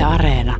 Yle 0.00 0.06
Areena. 0.06 0.56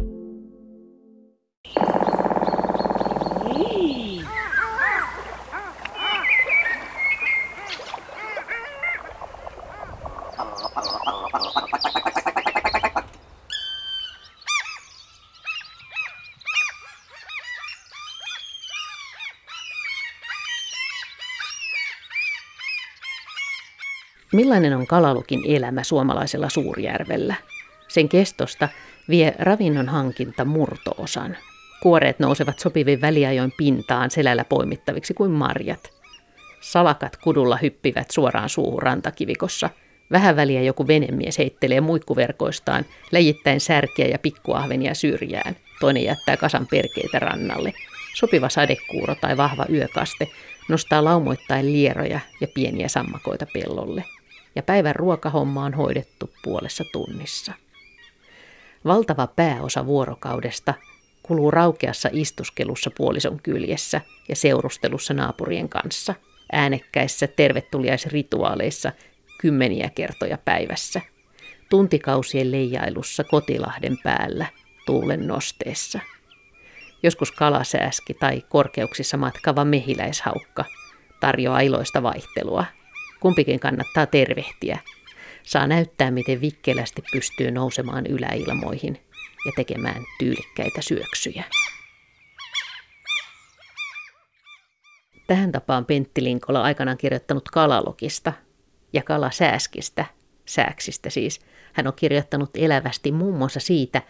Millainen 24.32 24.77
on 24.77 24.86
kalalukin 24.86 25.41
elämä 25.45 25.82
suomalaisella 25.82 26.48
Suurjärvellä? 26.48 27.34
Sen 27.88 28.09
kestosta 28.09 28.68
vie 29.11 29.35
ravinnon 29.39 29.89
hankinta 29.89 30.45
murtoosan. 30.45 31.37
Kuoreet 31.82 32.18
nousevat 32.18 32.59
sopivin 32.59 33.01
väliajoin 33.01 33.52
pintaan 33.56 34.10
selällä 34.10 34.45
poimittaviksi 34.45 35.14
kuin 35.14 35.30
marjat. 35.30 35.91
Salakat 36.60 37.16
kudulla 37.16 37.56
hyppivät 37.56 38.10
suoraan 38.10 38.48
suuhun 38.48 38.82
rantakivikossa. 38.82 39.70
Vähän 40.12 40.37
väliä 40.37 40.62
joku 40.62 40.87
venemies 40.87 41.38
heittelee 41.38 41.80
muikkuverkoistaan, 41.80 42.84
läjittäen 43.12 43.60
särkeä 43.60 44.06
ja 44.06 44.18
pikkuahvenia 44.18 44.95
syrjään. 44.95 45.56
Toinen 45.80 46.04
jättää 46.04 46.37
kasan 46.37 46.66
perkeitä 46.70 47.18
rannalle. 47.18 47.73
Sopiva 48.15 48.48
sadekuuro 48.48 49.15
tai 49.15 49.37
vahva 49.37 49.66
yökaste 49.73 50.29
nostaa 50.68 51.04
laumoittain 51.04 51.73
lieroja 51.73 52.20
ja 52.40 52.48
pieniä 52.54 52.88
sammakoita 52.88 53.46
pellolle 53.52 54.04
ja 54.56 54.62
päivän 54.62 54.96
ruokahomma 54.96 55.65
on 55.65 55.74
hoidettu 55.74 56.30
puolessa 56.45 56.84
tunnissa. 56.92 57.52
Valtava 58.84 59.26
pääosa 59.26 59.86
vuorokaudesta 59.86 60.74
kuluu 61.22 61.50
raukeassa 61.50 62.09
istuskelussa 62.12 62.90
puolison 62.96 63.40
kyljessä 63.42 64.00
ja 64.28 64.37
seurustelussa 64.37 65.14
naapurien 65.14 65.69
kanssa, 65.69 66.14
äänekkäissä 66.53 67.27
tervetuliaisrituaaleissa 67.27 68.92
kymmeniä 69.41 69.91
kertoja 69.95 70.39
päivässä, 70.45 71.00
tuntikausien 71.70 72.53
leijailussa 72.53 73.25
kotilahden 73.25 73.98
päällä, 74.03 74.47
tuulen 74.87 75.27
nosteessa. 75.27 76.00
Joskus 77.03 77.33
kalasääski 77.33 78.15
tai 78.15 78.42
korkeuksissa 78.48 79.17
matkava 79.17 79.65
mehiläishaukka 79.65 80.65
tarjoaa 81.20 81.61
iloista 81.61 82.03
vaihtelua– 82.03 82.65
Kumpikin 83.20 83.61
kannattaa 83.61 84.06
tervehtiä. 84.06 84.78
Saa 85.51 85.67
näyttää, 85.67 86.11
miten 86.11 86.41
vikkelästi 86.41 87.03
pystyy 87.12 87.51
nousemaan 87.51 88.06
yläilmoihin 88.06 89.01
ja 89.47 89.53
tekemään 89.56 90.03
tyylikkäitä 90.19 90.83
syöksyjä. 90.83 91.45
Tähän 95.27 95.53
tapaan 95.53 95.84
Pentti 95.87 96.25
Linkola 96.25 96.62
aikanaan 96.62 96.98
kirjoittanut 96.98 97.48
kalalogista 97.48 98.33
ja 98.93 99.03
kalasääskistä, 99.03 100.05
sääksistä 100.47 101.11
siis. 101.11 101.41
Hän 101.73 101.87
on 101.87 101.95
kirjoittanut 101.97 102.51
elävästi 102.55 103.12
muun 103.12 103.39
muassa 103.39 103.61
siitä, 103.61 104.03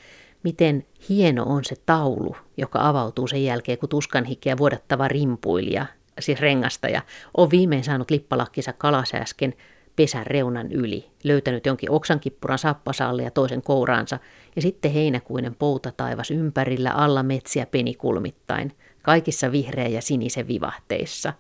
miten 0.42 0.86
hieno 1.08 1.44
on 1.44 1.64
se 1.64 1.77
taulu, 1.86 2.36
joka 2.56 2.88
avautuu 2.88 3.27
sen 3.27 3.44
jälkeen, 3.44 3.78
kun 3.78 3.88
tuskanhikkiä 3.88 4.56
vuodattava 4.56 5.08
rimpuilija 5.08 5.86
siis 6.18 6.41
rengastaja, 6.41 7.02
on 7.36 7.50
viimein 7.50 7.84
saanut 7.84 8.11
lippalakkinsa 8.11 8.72
kalasääsken 8.72 9.55
pesän 10.00 10.26
reunan 10.26 10.72
yli, 10.72 11.10
löytänyt 11.24 11.66
jonkin 11.66 11.90
oksankippuran 11.90 12.58
sappasalle 12.58 13.22
ja 13.22 13.30
toisen 13.30 13.62
kouraansa, 13.62 14.18
ja 14.56 14.62
sitten 14.62 14.92
heinäkuinen 14.92 15.54
pouta 15.54 15.92
taivas 15.96 16.30
ympärillä 16.30 16.90
alla 16.90 17.22
metsiä 17.22 17.66
penikulmittain, 17.66 18.72
kaikissa 19.02 19.52
vihreä 19.52 19.88
ja 19.88 20.02
sinisen 20.02 20.48
vivahteissa. 20.48 21.32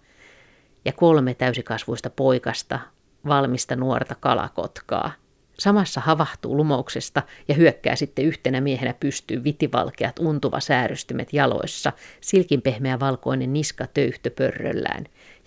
Ja 0.84 0.92
kolme 0.92 1.34
täysikasvuista 1.34 2.10
poikasta, 2.10 2.78
valmista 3.26 3.76
nuorta 3.76 4.14
kalakotkaa– 4.20 5.12
Samassa 5.60 6.00
havahtuu 6.00 6.56
lumouksesta 6.56 7.22
ja 7.48 7.54
hyökkää 7.54 7.96
sitten 7.96 8.24
yhtenä 8.24 8.60
miehenä 8.60 8.94
pystyy 9.00 9.44
vitivalkeat 9.44 10.18
untuva 10.18 10.60
säärystymet 10.60 11.32
jaloissa, 11.32 11.92
silkinpehmeä 12.20 13.00
valkoinen 13.00 13.52
niska 13.52 13.86
töyhtö 13.86 14.30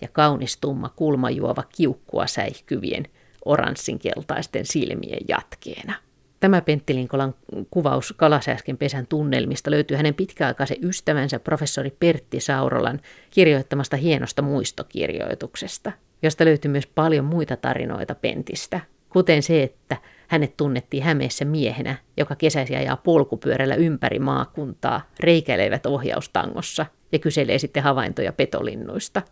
ja 0.00 0.08
kaunis 0.08 0.56
tumma 0.56 0.88
kulmajuova 0.88 1.62
kiukkua 1.76 2.26
säihkyvien 2.26 3.06
oranssinkeltaisten 3.44 4.66
silmien 4.66 5.20
jatkeena. 5.28 5.94
Tämä 6.40 6.60
Pentti 6.60 6.94
Linkolan 6.94 7.34
kuvaus 7.70 8.14
Kalasääsken 8.16 8.78
pesän 8.78 9.06
tunnelmista 9.06 9.70
löytyy 9.70 9.96
hänen 9.96 10.14
pitkäaikaisen 10.14 10.84
ystävänsä 10.84 11.38
professori 11.38 11.90
Pertti 11.90 12.40
Saurolan 12.40 13.00
kirjoittamasta 13.30 13.96
hienosta 13.96 14.42
muistokirjoituksesta, 14.42 15.92
josta 16.22 16.44
löytyy 16.44 16.70
myös 16.70 16.86
paljon 16.86 17.24
muita 17.24 17.56
tarinoita 17.56 18.14
Pentistä– 18.14 18.80
kuten 19.14 19.42
se, 19.42 19.62
että 19.62 19.96
hänet 20.28 20.56
tunnettiin 20.56 21.02
Hämeessä 21.02 21.44
miehenä, 21.44 21.96
joka 22.16 22.36
kesäsi 22.36 22.76
ajaa 22.76 22.96
polkupyörällä 22.96 23.74
ympäri 23.74 24.18
maakuntaa, 24.18 25.00
reikäileivät 25.20 25.86
ohjaustangossa 25.86 26.86
ja 27.12 27.18
kyselee 27.18 27.58
sitten 27.58 27.82
havaintoja 27.82 28.32
petolinnuista. 28.32 29.22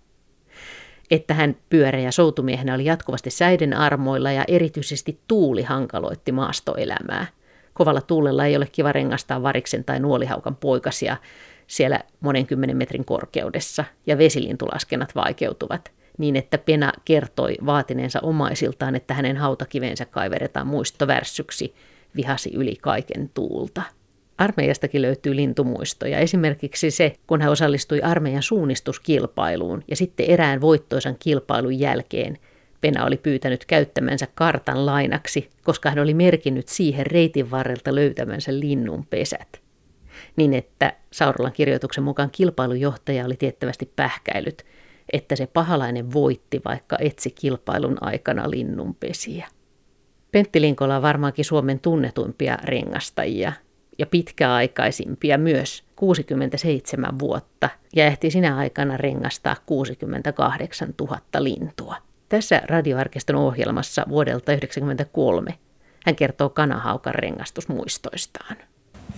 Että 1.11 1.35
hän 1.35 1.57
ja 2.03 2.13
soutumiehenä 2.13 2.75
oli 2.75 2.85
jatkuvasti 2.85 3.31
säiden 3.31 3.75
armoilla 3.75 4.33
ja 4.33 4.45
erityisesti 4.49 5.21
tuuli 5.29 5.63
hankaloitti 5.63 6.33
maastoelämää. 6.33 7.27
Kovalla 7.75 8.01
tuulella 8.01 8.47
ei 8.47 8.57
ole 8.57 8.69
kiva 8.73 8.93
rengastaa 8.93 9.43
variksen 9.43 9.85
tai 9.85 10.01
nuolihaukan 10.01 10.57
poikasia 10.57 11.17
siellä 11.67 12.01
monen 12.21 12.47
kymmenen 12.47 12.77
metrin 12.77 13.05
korkeudessa 13.05 13.85
ja 14.07 14.19
vesilintulaskennat 14.19 15.15
vaikeutuvat– 15.15 15.93
niin 16.19 16.37
että 16.37 16.59
Pena 16.59 16.93
kertoi 17.05 17.57
vaatineensa 17.67 18.21
omaisiltaan, 18.21 18.95
että 18.95 19.15
hänen 19.15 19.37
hautakivensä 19.37 20.05
kaiveretaan 20.05 20.67
muistovärsyksi, 20.67 21.75
vihasi 22.17 22.51
yli 22.55 22.77
kaiken 22.77 23.31
tuulta. 23.35 23.83
Armeijastakin 24.39 25.03
löytyy 25.03 25.37
lintumuistoja. 25.37 26.19
Esimerkiksi 26.19 26.91
se, 26.91 27.13
kun 27.27 27.41
hän 27.41 27.53
osallistui 27.53 28.01
armeijan 28.01 28.43
suunnistuskilpailuun 28.43 29.85
ja 29.91 29.97
sitten 29.97 30.27
erään 30.27 30.61
voittoisan 30.61 31.17
kilpailun 31.19 31.79
jälkeen 31.79 32.39
Pena 32.81 33.05
oli 33.05 33.17
pyytänyt 33.17 33.65
käyttämänsä 33.65 34.27
kartan 34.35 34.87
lainaksi, 34.87 35.51
koska 35.65 35.91
hän 35.91 35.99
oli 35.99 36.15
merkinnyt 36.15 36.69
siihen 36.69 37.07
reitin 37.07 37.51
varrelta 37.51 37.95
löytämänsä 37.95 38.61
linnun 38.61 39.07
pesät. 39.07 39.61
Niin 40.37 40.55
että 40.55 40.93
Saurolan 41.13 41.53
kirjoituksen 41.53 42.05
mukaan 42.05 42.31
kilpailujohtaja 42.31 43.25
oli 43.25 43.37
tiettävästi 43.37 43.93
pähkäilyt– 43.97 44.65
että 45.13 45.37
se 45.37 45.47
pahalainen 45.47 46.13
voitti, 46.13 46.61
vaikka 46.65 46.97
etsi 47.01 47.31
kilpailun 47.31 47.99
aikana 48.01 48.51
linnunpesiä. 48.51 49.49
Pentti 50.33 50.61
Linkola 50.61 50.97
on 50.97 51.03
varmaankin 51.03 51.45
Suomen 51.45 51.81
tunnetuimpia 51.81 52.59
rengastajia 52.65 53.53
ja 53.99 54.07
pitkäaikaisimpia 54.07 55.39
myös 55.39 55.85
67 55.97 57.19
vuotta 57.19 57.69
ja 57.97 58.07
ehti 58.07 58.31
sinä 58.31 58.57
aikana 58.57 58.97
rengastaa 58.97 59.57
68 59.67 60.95
000 61.01 61.21
lintua. 61.39 61.97
Tässä 62.29 62.63
radioarkiston 62.65 63.37
ohjelmassa 63.37 64.05
vuodelta 64.09 64.45
1993 64.45 65.59
hän 66.07 66.17
kertoo 66.17 66.49
kanahaukan 66.49 67.15
rengastusmuistoistaan. 67.15 68.57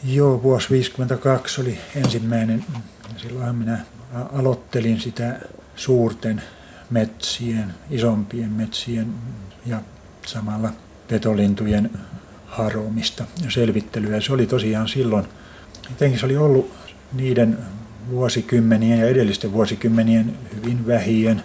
Joo, 0.04 0.42
vuosi 0.42 0.70
52 0.70 1.60
oli 1.60 1.78
ensimmäinen. 1.96 2.64
Silloin 3.16 3.56
minä 3.56 3.78
aloittelin 4.32 5.00
sitä 5.00 5.40
suurten 5.76 6.42
metsien, 6.90 7.74
isompien 7.90 8.50
metsien 8.50 9.06
ja 9.66 9.80
samalla 10.26 10.70
petolintujen 11.08 11.90
haromista 12.56 13.24
ja 13.44 13.50
selvittelyä. 13.50 14.20
Se 14.20 14.32
oli 14.32 14.46
tosiaan 14.46 14.88
silloin, 14.88 15.24
jotenkin 15.90 16.20
se 16.20 16.26
oli 16.26 16.36
ollut 16.36 16.72
niiden 17.12 17.58
vuosikymmenien 18.10 18.98
ja 18.98 19.08
edellisten 19.08 19.52
vuosikymmenien 19.52 20.36
hyvin 20.56 20.86
vähien, 20.86 21.42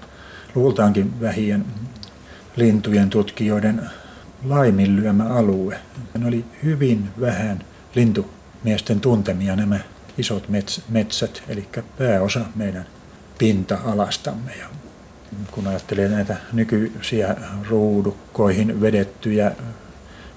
luultaankin 0.55 1.21
vähien 1.21 1.65
lintujen 2.55 3.09
tutkijoiden 3.09 3.81
laiminlyömä 4.43 5.23
alue. 5.23 5.79
Ne 6.17 6.27
oli 6.27 6.45
hyvin 6.63 7.09
vähän 7.21 7.65
lintumiesten 7.95 9.01
tuntemia 9.01 9.55
nämä 9.55 9.79
isot 10.17 10.49
metsät, 10.89 11.43
eli 11.47 11.69
pääosa 11.97 12.45
meidän 12.55 12.85
pinta-alastamme. 13.37 14.51
Ja 14.59 14.65
kun 15.51 15.67
ajattelee 15.67 16.07
näitä 16.07 16.37
nykyisiä 16.53 17.35
ruudukkoihin 17.69 18.81
vedettyjä 18.81 19.51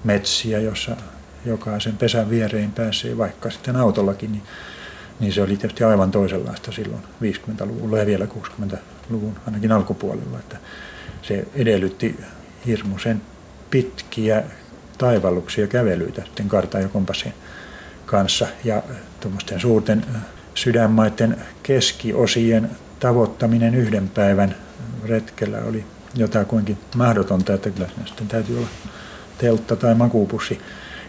metsiä, 0.04 0.58
jossa 0.58 0.96
jokaisen 1.44 1.96
pesän 1.96 2.30
viereen 2.30 2.72
pääsee 2.72 3.18
vaikka 3.18 3.50
sitten 3.50 3.76
autollakin, 3.76 4.32
niin, 4.32 4.42
niin 5.20 5.32
se 5.32 5.42
oli 5.42 5.56
tietysti 5.56 5.84
aivan 5.84 6.10
toisenlaista 6.10 6.72
silloin 6.72 7.02
50-luvulla 7.22 7.98
ja 7.98 8.06
vielä 8.06 8.24
60-luvun 8.24 9.36
ainakin 9.46 9.72
alkupuolella. 9.72 10.38
Että 10.38 10.56
se 11.22 11.46
edellytti 11.54 12.20
hirmuisen 12.66 13.22
pitkiä 13.70 14.42
taivalluksia 14.98 15.66
kävelyitä 15.66 16.22
sitten 16.24 16.48
kartan 16.48 16.82
ja 16.82 16.88
kompassien 16.88 17.34
kanssa 18.06 18.46
ja 18.64 18.82
tuommoisten 19.20 19.60
suurten 19.60 20.04
sydänmaiden 20.54 21.36
keskiosien 21.62 22.70
tavoittaminen 23.00 23.74
yhden 23.74 24.08
päivän 24.08 24.56
retkellä 25.04 25.58
oli 25.58 25.84
jotakuinkin 26.14 26.78
mahdotonta, 26.96 27.54
että 27.54 27.70
kyllä 27.70 27.88
sitten 28.06 28.28
täytyy 28.28 28.58
olla 28.58 28.68
teltta 29.38 29.76
tai 29.76 29.94
makuupussi, 29.94 30.60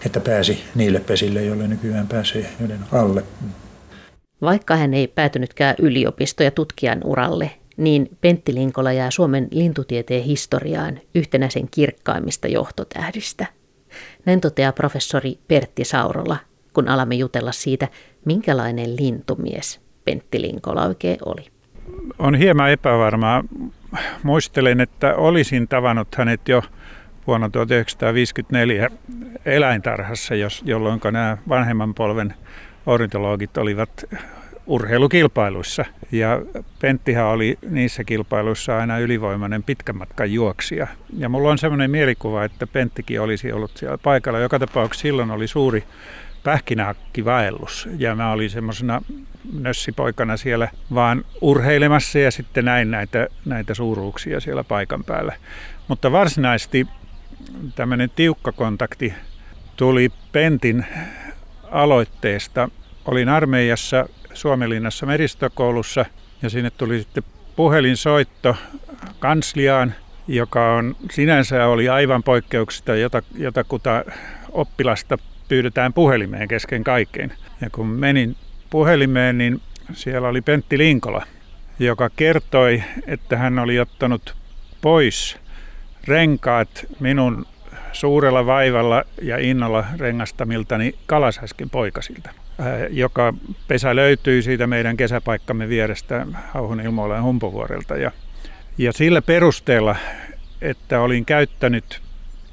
että 0.06 0.20
pääsi 0.20 0.64
niille 0.76 1.00
pesille, 1.00 1.44
joille 1.44 1.68
nykyään 1.68 2.08
pääsee, 2.08 2.50
joiden 2.60 2.80
alle. 2.92 3.24
Vaikka 4.42 4.76
hän 4.76 4.94
ei 4.94 5.08
päätynytkään 5.08 5.76
yliopisto- 5.80 6.44
ja 6.44 6.52
tutkijan 6.52 7.00
uralle, 7.04 7.52
niin 7.78 8.10
Pentti 8.22 8.54
Linkola 8.54 8.92
jää 8.92 9.12
Suomen 9.12 9.48
lintutieteen 9.52 10.24
historiaan 10.24 11.00
yhtenä 11.16 11.50
sen 11.50 11.68
kirkkaimmista 11.72 12.48
johtotähdistä. 12.48 13.46
Näin 14.26 14.42
toteaa 14.42 14.72
professori 14.72 15.40
Pertti 15.48 15.84
Saurola, 15.84 16.38
kun 16.74 16.88
alamme 16.88 17.16
jutella 17.16 17.52
siitä, 17.52 17.88
minkälainen 18.26 18.96
lintumies 18.96 19.80
Pentti 20.06 20.42
Linkola 20.42 20.86
oikein 20.86 21.18
oli. 21.26 21.46
On 22.20 22.36
hieman 22.36 22.72
epävarmaa. 22.72 23.44
Muistelen, 24.24 24.82
että 24.82 25.16
olisin 25.16 25.68
tavannut 25.68 26.08
hänet 26.16 26.48
jo 26.48 26.64
vuonna 27.28 27.50
1954 27.50 28.90
eläintarhassa, 29.46 30.36
jolloin 30.66 31.00
nämä 31.12 31.38
vanhemman 31.50 31.94
polven 31.94 32.34
ornitologit 32.86 33.58
olivat 33.58 34.06
urheilukilpailuissa. 34.68 35.86
Ja 36.12 36.42
Penttihan 36.82 37.26
oli 37.26 37.58
niissä 37.70 38.04
kilpailuissa 38.04 38.78
aina 38.78 38.98
ylivoimainen 38.98 39.64
pitkän 39.64 39.98
matkan 39.98 40.34
juoksija. 40.34 40.88
Ja 41.18 41.30
mulla 41.30 41.52
on 41.52 41.58
semmoinen 41.58 41.92
mielikuva, 41.92 42.44
että 42.44 42.68
Penttikin 42.68 43.22
olisi 43.22 43.52
ollut 43.52 43.78
siellä 43.78 43.98
paikalla. 43.98 44.40
Joka 44.40 44.60
tapauksessa 44.60 45.02
silloin 45.02 45.32
oli 45.32 45.48
suuri 45.48 45.84
pähkinähakkivaellus. 46.44 47.90
Ja 47.98 48.16
mä 48.16 48.32
olin 48.32 48.50
semmoisena 48.50 49.02
nössipoikana 49.60 50.38
siellä 50.38 50.68
vaan 50.94 51.26
urheilemassa 51.42 52.20
ja 52.20 52.32
sitten 52.32 52.66
näin 52.66 52.92
näitä, 52.92 53.28
näitä 53.46 53.74
suuruuksia 53.74 54.40
siellä 54.40 54.64
paikan 54.64 55.04
päällä. 55.04 55.34
Mutta 55.88 56.12
varsinaisesti 56.12 56.88
tämmöinen 57.76 58.10
tiukka 58.10 58.52
kontakti 58.52 59.14
tuli 59.76 60.12
Pentin 60.32 60.86
aloitteesta. 61.72 62.70
Olin 63.06 63.30
armeijassa 63.30 64.06
Suomenlinnassa 64.34 65.06
meristökoulussa 65.06 66.06
ja 66.42 66.50
sinne 66.50 66.70
tuli 66.70 67.00
sitten 67.00 67.24
puhelinsoitto 67.56 68.56
kansliaan, 69.20 69.94
joka 70.28 70.74
on 70.74 70.96
sinänsä 71.12 71.68
oli 71.68 71.90
aivan 71.90 72.24
poikkeuksista, 72.24 72.96
jota, 72.96 73.22
jota 73.36 73.64
kuta 73.64 74.06
oppilasta 74.52 75.18
pyydetään 75.48 75.94
puhelimeen 75.94 76.48
kesken 76.48 76.84
kaiken. 76.84 77.34
Ja 77.62 77.70
kun 77.70 77.88
menin 77.88 78.36
puhelimeen, 78.70 79.38
niin 79.38 79.62
siellä 79.94 80.28
oli 80.28 80.42
Pentti 80.42 80.78
Linkola, 80.78 81.26
joka 81.80 82.10
kertoi, 82.10 82.84
että 83.08 83.38
hän 83.38 83.60
oli 83.60 83.80
ottanut 83.80 84.36
pois 84.82 85.43
renkaat 86.08 86.86
minun 87.00 87.46
suurella 87.92 88.46
vaivalla 88.46 89.04
ja 89.22 89.38
innolla 89.38 89.86
rengastamiltani 89.98 90.96
Kalasäsken 91.06 91.70
poikasilta, 91.70 92.30
joka 92.90 93.34
pesä 93.68 93.96
löytyy 93.96 94.42
siitä 94.42 94.68
meidän 94.68 94.98
kesäpaikkamme 94.98 95.70
vierestä 95.70 96.28
Hauhun 96.54 96.82
ilmoilla 96.82 97.16
ja 97.16 97.22
Humpovuorelta. 97.22 97.98
Ja, 97.98 98.12
ja 98.78 98.94
sillä 98.94 99.22
perusteella, 99.22 99.96
että 100.62 101.00
olin 101.02 101.26
käyttänyt 101.26 102.02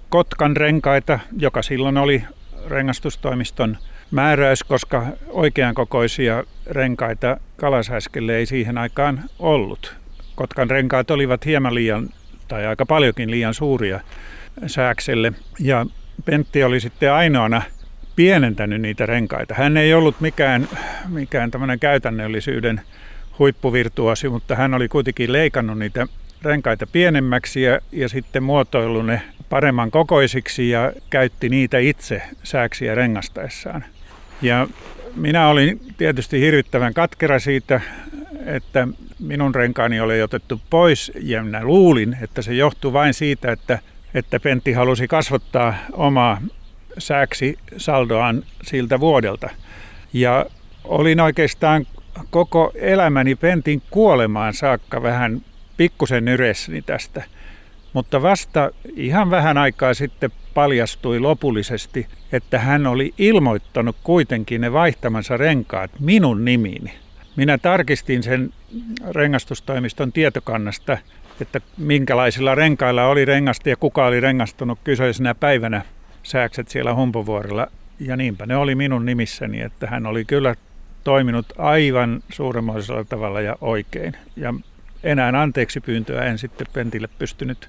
Kotkan 0.09 0.57
renkaita, 0.57 1.19
joka 1.39 1.63
silloin 1.63 1.97
oli 1.97 2.25
rengastustoimiston 2.69 3.79
määräys, 4.11 4.65
koska 4.65 5.07
oikean 5.29 5.75
kokoisia 5.75 6.45
renkaita 6.71 7.37
Kalasäskelle 7.57 8.37
ei 8.37 8.47
siihen 8.47 8.79
aikaan 8.79 9.25
ollut. 9.39 9.97
Kotkan 10.35 10.71
renkaat 10.71 11.11
olivat 11.11 11.47
hieman 11.47 11.75
liian, 11.75 12.09
tai 12.51 12.67
aika 12.67 12.87
paljonkin 12.87 13.31
liian 13.31 13.55
suuria 13.55 14.01
sääkselle. 14.67 15.33
Ja 15.59 15.87
Pentti 16.25 16.65
oli 16.65 16.81
sitten 16.81 17.13
ainoana 17.13 17.63
pienentänyt 18.17 18.81
niitä 18.81 19.07
renkaita. 19.07 19.55
Hän 19.55 19.77
ei 19.77 19.95
ollut 19.95 20.21
mikään, 20.21 20.69
mikään 21.09 21.51
tämmöinen 21.51 21.81
käytännöllisyyden 21.81 22.81
huippuvirtuosi, 23.39 24.29
mutta 24.29 24.55
hän 24.57 24.75
oli 24.75 24.89
kuitenkin 24.89 25.33
leikannut 25.33 25.79
niitä 25.79 26.07
renkaita 26.43 26.87
pienemmäksi 26.87 27.63
ja, 27.63 27.81
ja 27.93 28.09
sitten 28.09 28.43
muotoillut 28.43 29.07
ne 29.07 29.23
paremman 29.49 29.91
kokoisiksi 29.91 30.69
ja 30.71 30.93
käytti 31.11 31.49
niitä 31.49 31.79
itse 31.79 32.23
sääksiä 32.43 32.95
rengastaessaan. 32.95 33.85
Ja 34.43 34.69
minä 35.17 35.49
olin 35.49 35.81
tietysti 35.99 36.41
hirvittävän 36.41 36.95
katkera 36.95 37.39
siitä, 37.39 37.81
että 38.47 38.89
minun 39.21 39.55
renkaani 39.55 40.01
oli 40.01 40.23
otettu 40.23 40.61
pois 40.71 41.13
ja 41.23 41.45
minä 41.45 41.65
luulin, 41.65 42.17
että 42.23 42.43
se 42.43 42.55
johtui 42.55 42.93
vain 42.93 43.15
siitä, 43.15 43.53
että, 43.53 43.79
että 44.15 44.41
Pentti 44.41 44.73
halusi 44.73 45.09
kasvattaa 45.09 45.75
omaa 45.93 46.43
sääksi 46.99 47.59
saldoaan 47.77 48.43
siltä 48.63 49.01
vuodelta. 49.01 49.51
Ja 50.13 50.47
olin 50.85 51.21
oikeastaan 51.21 51.87
koko 52.31 52.73
elämäni 52.75 53.35
Pentin 53.35 53.83
kuolemaan 53.91 54.55
saakka 54.55 55.03
vähän 55.03 55.43
pikkusen 55.77 56.29
yressni 56.29 56.83
tästä. 56.83 57.23
Mutta 57.93 58.23
vasta 58.23 58.71
ihan 58.97 59.31
vähän 59.31 59.59
aikaa 59.59 59.95
sitten 59.95 60.31
paljastui 60.55 61.21
lopullisesti, 61.21 62.07
että 62.33 62.59
hän 62.59 62.87
oli 62.87 63.15
ilmoittanut 63.19 63.97
kuitenkin 64.05 64.61
ne 64.61 64.73
vaihtamansa 64.73 65.37
renkaat 65.37 65.91
minun 66.01 66.45
nimiini. 66.45 66.93
Minä 67.37 67.59
tarkistin 67.59 68.23
sen 68.23 68.53
rengastustoimiston 69.11 70.13
tietokannasta, 70.13 70.99
että 71.41 71.61
minkälaisilla 71.79 72.55
renkailla 72.55 73.07
oli 73.07 73.25
rengasta 73.25 73.69
ja 73.69 73.77
kuka 73.77 74.07
oli 74.07 74.21
rengastunut 74.21 74.79
kyseisenä 74.85 75.35
päivänä 75.35 75.83
sääkset 76.23 76.69
siellä 76.69 76.95
Humpovuorilla. 76.95 77.67
Ja 77.99 78.17
niinpä 78.17 78.47
ne 78.47 78.57
oli 78.57 78.75
minun 78.75 79.07
nimissäni, 79.07 79.61
että 79.61 79.87
hän 79.87 80.07
oli 80.07 80.25
kyllä 80.25 80.55
toiminut 81.05 81.47
aivan 81.59 82.23
suuremmoisella 82.33 83.05
tavalla 83.05 83.41
ja 83.41 83.57
oikein. 83.61 84.17
Ja 84.37 84.55
enää 85.05 85.43
anteeksi 85.43 85.81
pyyntöä 85.81 86.25
en 86.25 86.39
sitten 86.39 86.67
Pentille 86.73 87.09
pystynyt 87.19 87.69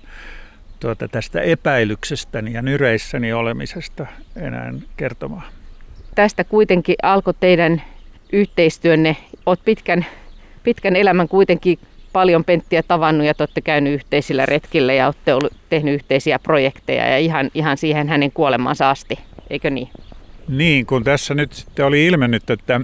tuota, 0.80 1.08
tästä 1.08 1.42
epäilyksestäni 1.42 2.54
ja 2.54 2.62
nyreissäni 2.62 3.34
olemisesta 3.34 4.06
enää 4.36 4.74
kertomaan. 4.98 5.44
Tästä 6.16 6.44
kuitenkin 6.44 6.96
alkoi 7.04 7.34
teidän 7.40 7.82
yhteistyönne. 8.34 9.18
Olet 9.46 9.66
pitkän, 9.66 10.06
pitkän 10.64 10.96
elämän 10.96 11.28
kuitenkin 11.28 11.80
paljon 12.14 12.44
Penttiä 12.44 12.84
tavannut 12.84 13.28
ja 13.28 13.34
olette 13.40 13.62
käynyt 13.62 13.94
yhteisillä 13.94 14.46
retkillä 14.46 14.94
ja 14.94 15.06
olette 15.06 15.34
ollut, 15.34 15.54
tehnyt 15.70 15.94
yhteisiä 15.94 16.40
projekteja 16.40 17.10
ja 17.10 17.18
ihan, 17.18 17.52
ihan 17.54 17.78
siihen 17.78 18.10
hänen 18.10 18.32
kuolemansa 18.32 18.90
asti, 18.90 19.20
eikö 19.50 19.70
niin? 19.70 19.90
Niin, 20.48 20.86
kun 20.86 21.04
tässä 21.04 21.34
nyt 21.34 21.54
sitten 21.54 21.86
oli 21.86 22.06
ilmennyt, 22.06 22.50
että 22.50 22.82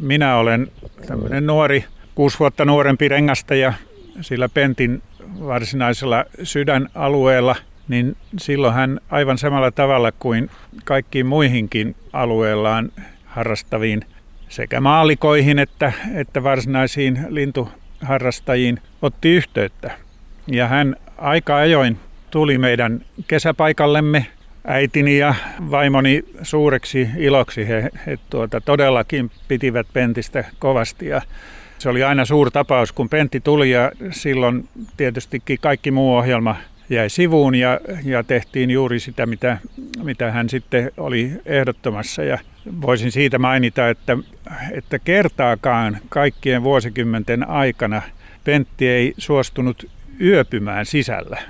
minä 0.00 0.36
olen 0.36 0.68
tämmöinen 1.06 1.46
nuori, 1.46 1.84
kuusi 2.14 2.38
vuotta 2.38 2.64
nuorempi 2.64 3.08
rengastaja 3.08 3.72
sillä 4.20 4.48
Pentin 4.48 5.02
varsinaisella 5.40 6.24
sydänalueella, 6.42 7.56
niin 7.88 8.16
silloin 8.38 8.74
hän 8.74 9.00
aivan 9.10 9.38
samalla 9.38 9.70
tavalla 9.70 10.12
kuin 10.12 10.50
kaikkiin 10.84 11.26
muihinkin 11.26 11.96
alueellaan 12.12 12.92
harrastaviin 13.24 14.04
sekä 14.50 14.80
maalikoihin 14.80 15.58
että, 15.58 15.92
että 16.14 16.42
varsinaisiin 16.42 17.18
lintuharrastajiin 17.28 18.78
otti 19.02 19.28
yhteyttä. 19.28 19.90
Ja 20.46 20.68
hän 20.68 20.96
aika 21.18 21.56
ajoin 21.56 21.98
tuli 22.30 22.58
meidän 22.58 23.00
kesäpaikallemme 23.28 24.26
äitini 24.66 25.18
ja 25.18 25.34
vaimoni 25.70 26.22
suureksi 26.42 27.08
iloksi. 27.16 27.68
He, 27.68 27.90
he 28.06 28.18
tuota, 28.30 28.60
todellakin 28.60 29.30
pitivät 29.48 29.86
Pentistä 29.92 30.44
kovasti 30.58 31.06
ja 31.06 31.22
se 31.78 31.88
oli 31.88 32.02
aina 32.02 32.24
suuri 32.24 32.50
tapaus, 32.50 32.92
kun 32.92 33.08
Pentti 33.08 33.40
tuli 33.40 33.70
ja 33.70 33.92
silloin 34.10 34.68
tietystikin 34.96 35.58
kaikki 35.60 35.90
muu 35.90 36.16
ohjelma 36.16 36.56
jäi 36.90 37.10
sivuun 37.10 37.54
ja, 37.54 37.80
ja 38.04 38.24
tehtiin 38.24 38.70
juuri 38.70 39.00
sitä, 39.00 39.26
mitä, 39.26 39.58
mitä 40.02 40.30
hän 40.30 40.48
sitten 40.48 40.90
oli 40.96 41.32
ehdottomassa. 41.46 42.22
Ja 42.22 42.38
voisin 42.80 43.12
siitä 43.12 43.38
mainita, 43.38 43.88
että, 43.88 44.18
että 44.72 44.98
kertaakaan 44.98 45.98
kaikkien 46.08 46.62
vuosikymmenten 46.62 47.48
aikana 47.48 48.02
Pentti 48.44 48.88
ei 48.88 49.14
suostunut 49.18 49.90
yöpymään 50.20 50.86
sisällä, 50.86 51.42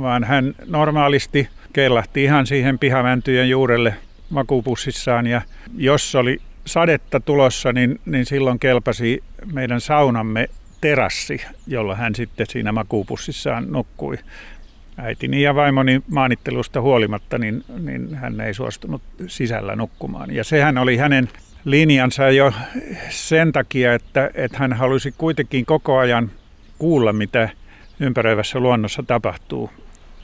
vaan 0.00 0.24
hän 0.24 0.54
normaalisti 0.66 1.48
kellahti 1.72 2.24
ihan 2.24 2.46
siihen 2.46 2.78
pihamäntyjen 2.78 3.50
juurelle 3.50 3.94
makuupussissaan 4.30 5.26
ja 5.26 5.42
jos 5.76 6.14
oli 6.14 6.40
sadetta 6.66 7.20
tulossa, 7.20 7.72
niin, 7.72 8.00
niin 8.06 8.26
silloin 8.26 8.58
kelpasi 8.58 9.22
meidän 9.52 9.80
saunamme 9.80 10.48
terassi, 10.80 11.44
jolla 11.66 11.94
hän 11.94 12.14
sitten 12.14 12.46
siinä 12.50 12.72
makuupussissaan 12.72 13.72
nukkui. 13.72 14.18
Äitini 14.96 15.42
ja 15.42 15.54
vaimoni 15.54 16.02
maanittelusta 16.10 16.80
huolimatta, 16.80 17.38
niin, 17.38 17.64
niin 17.78 18.14
hän 18.14 18.40
ei 18.40 18.54
suostunut 18.54 19.02
sisällä 19.26 19.76
nukkumaan. 19.76 20.34
Ja 20.34 20.44
sehän 20.44 20.78
oli 20.78 20.96
hänen 20.96 21.28
linjansa 21.64 22.30
jo 22.30 22.52
sen 23.08 23.52
takia, 23.52 23.94
että, 23.94 24.30
että 24.34 24.58
hän 24.58 24.72
halusi 24.72 25.14
kuitenkin 25.18 25.66
koko 25.66 25.98
ajan 25.98 26.30
kuulla, 26.78 27.12
mitä 27.12 27.48
ympäröivässä 28.00 28.60
luonnossa 28.60 29.02
tapahtuu. 29.02 29.70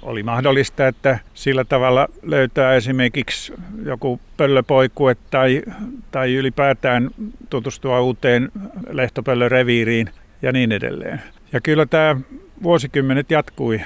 Oli 0.03 0.23
mahdollista, 0.23 0.87
että 0.87 1.19
sillä 1.35 1.65
tavalla 1.65 2.09
löytää 2.23 2.75
esimerkiksi 2.75 3.53
joku 3.85 4.21
pöllöpoikue 4.37 5.17
tai, 5.31 5.63
tai 6.11 6.35
ylipäätään 6.35 7.11
tutustua 7.51 8.01
uuteen 8.01 8.53
lehtopöllöreviiriin 8.91 10.11
ja 10.43 10.53
niin 10.53 10.73
edelleen. 10.73 11.23
Ja 11.53 11.61
kyllä 11.61 11.87
tämä 11.87 12.17
vuosikymmenet 12.63 13.31
jatkui 13.31 13.81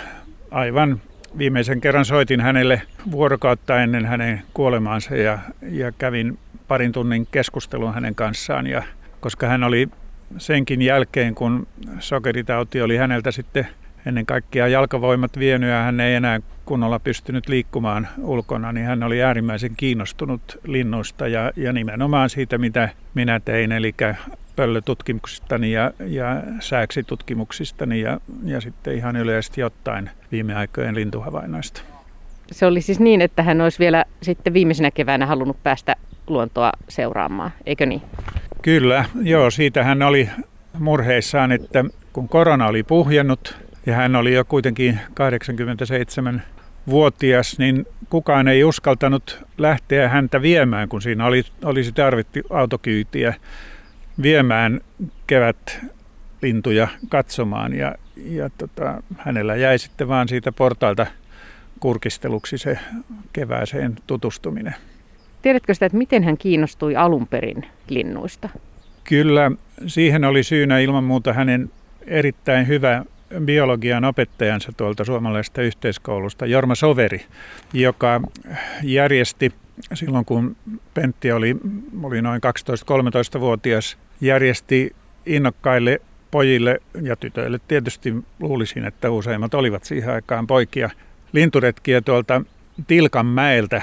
aivan 0.52 1.00
viimeisen 1.38 1.80
kerran 1.80 2.04
soitin 2.04 2.40
hänelle 2.40 2.82
vuorokautta 3.10 3.82
ennen 3.82 4.06
hänen 4.06 4.42
kuolemaansa 4.54 5.16
ja, 5.16 5.38
ja 5.62 5.92
kävin 5.92 6.38
parin 6.68 6.92
tunnin 6.92 7.26
keskustelun 7.30 7.94
hänen 7.94 8.14
kanssaan. 8.14 8.66
Ja 8.66 8.82
koska 9.20 9.46
hän 9.46 9.64
oli 9.64 9.88
senkin 10.38 10.82
jälkeen, 10.82 11.34
kun 11.34 11.66
sokeritauti 11.98 12.82
oli 12.82 12.96
häneltä 12.96 13.30
sitten 13.30 13.68
ennen 14.06 14.26
kaikkea 14.26 14.68
jalkavoimat 14.68 15.38
vienyt 15.38 15.70
ja 15.70 15.82
hän 15.82 16.00
ei 16.00 16.14
enää 16.14 16.40
kunnolla 16.64 16.98
pystynyt 16.98 17.48
liikkumaan 17.48 18.08
ulkona, 18.18 18.72
niin 18.72 18.86
hän 18.86 19.02
oli 19.02 19.22
äärimmäisen 19.22 19.76
kiinnostunut 19.76 20.60
linnuista 20.66 21.28
ja, 21.28 21.52
ja 21.56 21.72
nimenomaan 21.72 22.30
siitä, 22.30 22.58
mitä 22.58 22.88
minä 23.14 23.40
tein, 23.40 23.72
eli 23.72 23.94
pöllötutkimuksistani 24.56 25.72
ja, 25.72 25.92
ja 26.06 26.42
sääksitutkimuksistani 26.60 28.00
ja, 28.00 28.20
ja 28.44 28.60
sitten 28.60 28.94
ihan 28.94 29.16
yleisesti 29.16 29.62
ottaen 29.62 30.10
viime 30.32 30.54
aikojen 30.54 30.94
lintuhavainnoista. 30.94 31.82
Se 32.52 32.66
oli 32.66 32.80
siis 32.80 33.00
niin, 33.00 33.20
että 33.20 33.42
hän 33.42 33.60
olisi 33.60 33.78
vielä 33.78 34.04
sitten 34.22 34.54
viimeisenä 34.54 34.90
keväänä 34.90 35.26
halunnut 35.26 35.62
päästä 35.62 35.96
luontoa 36.26 36.72
seuraamaan, 36.88 37.50
eikö 37.66 37.86
niin? 37.86 38.02
Kyllä, 38.62 39.04
joo, 39.22 39.50
siitä 39.50 39.84
hän 39.84 40.02
oli 40.02 40.28
murheissaan, 40.78 41.52
että 41.52 41.84
kun 42.12 42.28
korona 42.28 42.66
oli 42.66 42.82
puhjennut 42.82 43.56
ja 43.86 43.94
hän 43.94 44.16
oli 44.16 44.34
jo 44.34 44.44
kuitenkin 44.44 45.00
87 45.14 46.42
vuotias, 46.86 47.58
niin 47.58 47.86
kukaan 48.10 48.48
ei 48.48 48.64
uskaltanut 48.64 49.44
lähteä 49.58 50.08
häntä 50.08 50.42
viemään, 50.42 50.88
kun 50.88 51.02
siinä 51.02 51.26
oli, 51.26 51.44
olisi 51.64 51.92
tarvittu 51.92 52.40
autokyytiä 52.50 53.34
viemään 54.22 54.80
kevät 55.26 55.80
lintuja 56.42 56.88
katsomaan 57.08 57.74
ja, 57.74 57.94
ja 58.16 58.50
tota, 58.58 59.02
hänellä 59.18 59.56
jäi 59.56 59.78
sitten 59.78 60.08
vaan 60.08 60.28
siitä 60.28 60.52
portailta 60.52 61.06
kurkisteluksi 61.80 62.58
se 62.58 62.78
kevääseen 63.32 63.96
tutustuminen. 64.06 64.74
Tiedätkö 65.42 65.74
sitä, 65.74 65.86
että 65.86 65.98
miten 65.98 66.24
hän 66.24 66.36
kiinnostui 66.38 66.96
alun 66.96 67.26
perin 67.26 67.66
linnuista? 67.88 68.48
Kyllä, 69.04 69.50
siihen 69.86 70.24
oli 70.24 70.42
syynä 70.42 70.78
ilman 70.78 71.04
muuta 71.04 71.32
hänen 71.32 71.70
erittäin 72.06 72.68
hyvä 72.68 73.04
biologian 73.40 74.04
opettajansa 74.04 74.72
tuolta 74.76 75.04
suomalaisesta 75.04 75.62
yhteiskoulusta, 75.62 76.46
Jorma 76.46 76.74
Soveri, 76.74 77.24
joka 77.72 78.20
järjesti 78.82 79.52
silloin 79.94 80.24
kun 80.24 80.56
Pentti 80.94 81.32
oli, 81.32 81.56
oli 82.02 82.22
noin 82.22 82.40
12-13-vuotias, 83.36 83.98
järjesti 84.20 84.96
innokkaille 85.26 86.00
pojille 86.30 86.80
ja 87.02 87.16
tytöille 87.16 87.60
tietysti 87.68 88.14
luulisin, 88.40 88.84
että 88.84 89.10
useimmat 89.10 89.54
olivat 89.54 89.84
siihen 89.84 90.12
aikaan 90.12 90.46
poikia. 90.46 90.90
Linturetkiä 91.32 92.00
tuolta 92.00 92.42
Tilkanmäeltä 92.86 93.82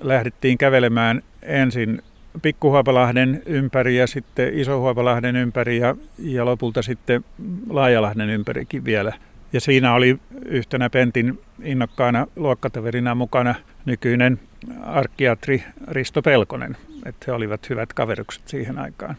lähdettiin 0.00 0.58
kävelemään 0.58 1.22
ensin 1.42 2.02
Pikkuhuopalahden 2.42 3.42
ympäri 3.46 3.96
ja 3.96 4.06
sitten 4.06 4.58
Isohuopalahden 4.58 5.36
ympäri 5.36 5.78
ja, 5.78 5.96
ja 6.18 6.44
lopulta 6.44 6.82
sitten 6.82 7.24
Laajalahden 7.70 8.30
ympärikin 8.30 8.84
vielä. 8.84 9.12
Ja 9.52 9.60
siinä 9.60 9.94
oli 9.94 10.18
yhtenä 10.44 10.90
Pentin 10.90 11.40
innokkaana 11.62 12.26
luokkataverina 12.36 13.14
mukana 13.14 13.54
nykyinen 13.84 14.40
arkkiatri 14.82 15.64
Risto 15.88 16.22
Pelkonen. 16.22 16.76
Että 17.06 17.24
he 17.26 17.32
olivat 17.32 17.70
hyvät 17.70 17.92
kaverukset 17.92 18.48
siihen 18.48 18.78
aikaan. 18.78 19.16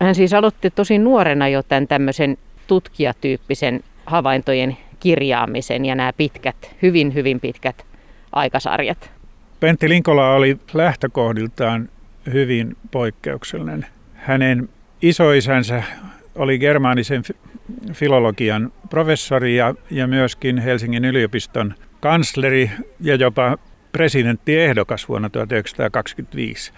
Hän 0.00 0.14
siis 0.14 0.32
aloitti 0.32 0.70
tosi 0.70 0.98
nuorena 0.98 1.48
jo 1.48 1.62
tämän 1.62 1.88
tämmöisen 1.88 2.38
tutkijatyyppisen 2.66 3.80
havaintojen 4.06 4.76
kirjaamisen 5.00 5.84
ja 5.84 5.94
nämä 5.94 6.12
pitkät, 6.12 6.74
hyvin 6.82 7.14
hyvin 7.14 7.40
pitkät 7.40 7.86
aikasarjat. 8.32 9.10
Pentti 9.60 9.88
Linkola 9.88 10.34
oli 10.34 10.58
lähtökohdiltaan 10.74 11.88
hyvin 12.32 12.76
poikkeuksellinen. 12.90 13.86
Hänen 14.14 14.68
isoisänsä 15.02 15.82
oli 16.34 16.58
germaanisen 16.58 17.22
filologian 17.92 18.72
professori 18.90 19.56
ja, 19.56 19.74
ja 19.90 20.06
myöskin 20.06 20.58
Helsingin 20.58 21.04
yliopiston 21.04 21.74
kansleri 22.00 22.70
ja 23.00 23.14
jopa 23.14 23.58
presidenttiehdokas 23.94 25.08
vuonna 25.08 25.30
1925. 25.30 26.72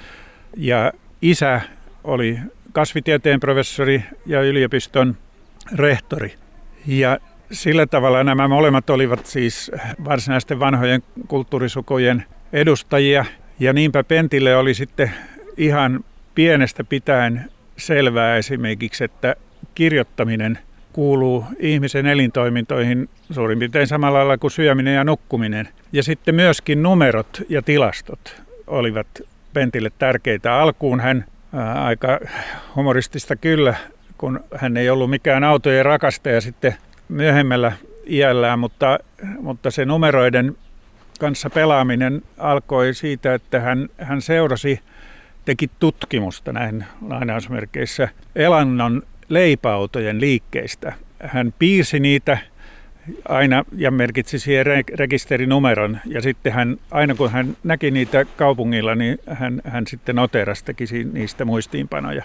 Ja 0.56 0.92
isä 1.22 1.60
oli 2.04 2.38
kasvitieteen 2.72 3.40
professori 3.40 4.04
ja 4.26 4.42
yliopiston 4.42 5.16
rehtori. 5.74 6.34
Ja 6.86 7.18
sillä 7.52 7.86
tavalla 7.86 8.24
nämä 8.24 8.48
molemmat 8.48 8.90
olivat 8.90 9.26
siis 9.26 9.70
varsinaisten 10.04 10.60
vanhojen 10.60 11.02
kulttuurisukojen 11.28 12.24
edustajia. 12.52 13.24
Ja 13.60 13.72
niinpä 13.72 14.04
Pentille 14.04 14.56
oli 14.56 14.74
sitten 14.74 15.10
ihan 15.56 16.04
pienestä 16.34 16.84
pitäen 16.84 17.50
selvää 17.76 18.36
esimerkiksi, 18.36 19.04
että 19.04 19.36
kirjoittaminen 19.74 20.58
kuuluu 20.96 21.44
ihmisen 21.58 22.06
elintoimintoihin 22.06 23.08
suurin 23.30 23.58
piirtein 23.58 23.86
samalla 23.86 24.18
lailla 24.18 24.38
kuin 24.38 24.50
syöminen 24.50 24.94
ja 24.94 25.04
nukkuminen. 25.04 25.68
Ja 25.92 26.02
sitten 26.02 26.34
myöskin 26.34 26.82
numerot 26.82 27.42
ja 27.48 27.62
tilastot 27.62 28.42
olivat 28.66 29.06
Pentille 29.52 29.90
tärkeitä. 29.98 30.54
Alkuun 30.54 31.00
hän 31.00 31.24
ää, 31.54 31.84
aika 31.84 32.20
humoristista 32.76 33.36
kyllä, 33.36 33.74
kun 34.18 34.40
hän 34.54 34.76
ei 34.76 34.90
ollut 34.90 35.10
mikään 35.10 35.44
autojen 35.44 35.84
rakastaja 35.84 36.40
sitten 36.40 36.74
myöhemmällä 37.08 37.72
iällään, 38.06 38.58
mutta, 38.58 38.98
mutta 39.40 39.70
se 39.70 39.84
numeroiden 39.84 40.56
kanssa 41.20 41.50
pelaaminen 41.50 42.22
alkoi 42.38 42.94
siitä, 42.94 43.34
että 43.34 43.60
hän, 43.60 43.88
hän 43.98 44.22
seurasi, 44.22 44.80
teki 45.44 45.70
tutkimusta 45.78 46.52
näin 46.52 46.84
lainausmerkeissä 47.08 48.08
elannon 48.36 49.02
leipäautojen 49.28 50.20
liikkeistä. 50.20 50.92
Hän 51.22 51.54
piirsi 51.58 52.00
niitä 52.00 52.38
aina 53.28 53.64
ja 53.76 53.90
merkitsi 53.90 54.38
siihen 54.38 54.66
rekisterinumeron. 54.94 55.98
Ja 56.06 56.20
sitten 56.20 56.52
hän, 56.52 56.76
aina 56.90 57.14
kun 57.14 57.30
hän 57.30 57.56
näki 57.64 57.90
niitä 57.90 58.24
kaupungilla, 58.24 58.94
niin 58.94 59.18
hän, 59.26 59.62
hän 59.64 59.86
sitten 59.86 60.16
noteras 60.16 60.62
teki 60.62 60.84
niistä 61.12 61.44
muistiinpanoja. 61.44 62.24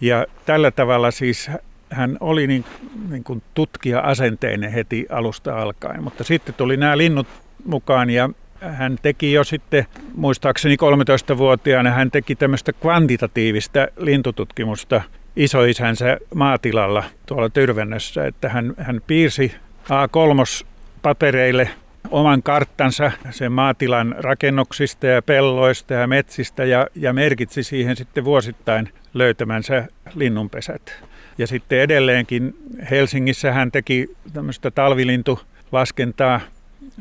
Ja 0.00 0.26
tällä 0.46 0.70
tavalla 0.70 1.10
siis 1.10 1.50
hän 1.90 2.16
oli 2.20 2.46
niin, 2.46 2.64
niin 3.10 3.24
kuin 3.24 3.42
tutkija-asenteinen 3.54 4.72
heti 4.72 5.06
alusta 5.10 5.58
alkaen. 5.62 6.02
Mutta 6.02 6.24
sitten 6.24 6.54
tuli 6.54 6.76
nämä 6.76 6.98
linnut 6.98 7.26
mukaan 7.64 8.10
ja 8.10 8.30
hän 8.60 8.98
teki 9.02 9.32
jo 9.32 9.44
sitten, 9.44 9.86
muistaakseni 10.14 10.76
13-vuotiaana, 10.76 11.90
hän 11.90 12.10
teki 12.10 12.34
tämmöistä 12.34 12.72
kvantitatiivista 12.72 13.88
lintututkimusta 13.96 15.02
isoisänsä 15.36 16.18
maatilalla 16.34 17.04
tuolla 17.26 17.50
Tyrvennössä, 17.50 18.26
että 18.26 18.48
hän, 18.48 18.74
hän 18.78 19.00
piirsi 19.06 19.54
A3-papereille 19.84 21.68
oman 22.10 22.42
karttansa 22.42 23.12
sen 23.30 23.52
maatilan 23.52 24.14
rakennuksista 24.18 25.06
ja 25.06 25.22
pelloista 25.22 25.94
ja 25.94 26.06
metsistä 26.06 26.64
ja, 26.64 26.86
ja 26.94 27.12
merkitsi 27.12 27.62
siihen 27.62 27.96
sitten 27.96 28.24
vuosittain 28.24 28.88
löytämänsä 29.14 29.88
linnunpesät. 30.14 31.02
Ja 31.38 31.46
sitten 31.46 31.80
edelleenkin 31.80 32.56
Helsingissä 32.90 33.52
hän 33.52 33.72
teki 33.72 34.16
tämmöistä 34.32 34.70
talvilintulaskentaa. 34.70 36.40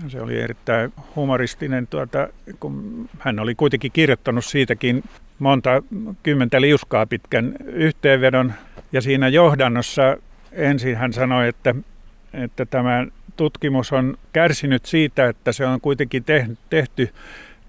Se 0.08 0.22
oli 0.22 0.42
erittäin 0.42 0.94
humoristinen, 1.16 1.88
tuota, 1.88 2.28
kun 2.60 3.10
hän 3.20 3.40
oli 3.40 3.56
kuitenkin 3.56 3.92
kirjoittanut 3.92 4.46
siitäkin 4.46 5.04
monta 5.40 5.84
kymmentä 6.24 6.62
liuskaa 6.62 7.06
pitkän 7.06 7.56
yhteenvedon. 7.66 8.54
Ja 8.92 9.02
siinä 9.02 9.28
johdannossa 9.28 10.18
ensin 10.52 10.98
hän 10.98 11.14
sanoi, 11.14 11.48
että, 11.48 11.76
että 12.34 12.66
tämä 12.66 13.06
tutkimus 13.36 13.94
on 13.94 14.18
kärsinyt 14.34 14.86
siitä, 14.86 15.28
että 15.28 15.52
se 15.52 15.66
on 15.66 15.82
kuitenkin 15.82 16.24
tehty 16.70 17.10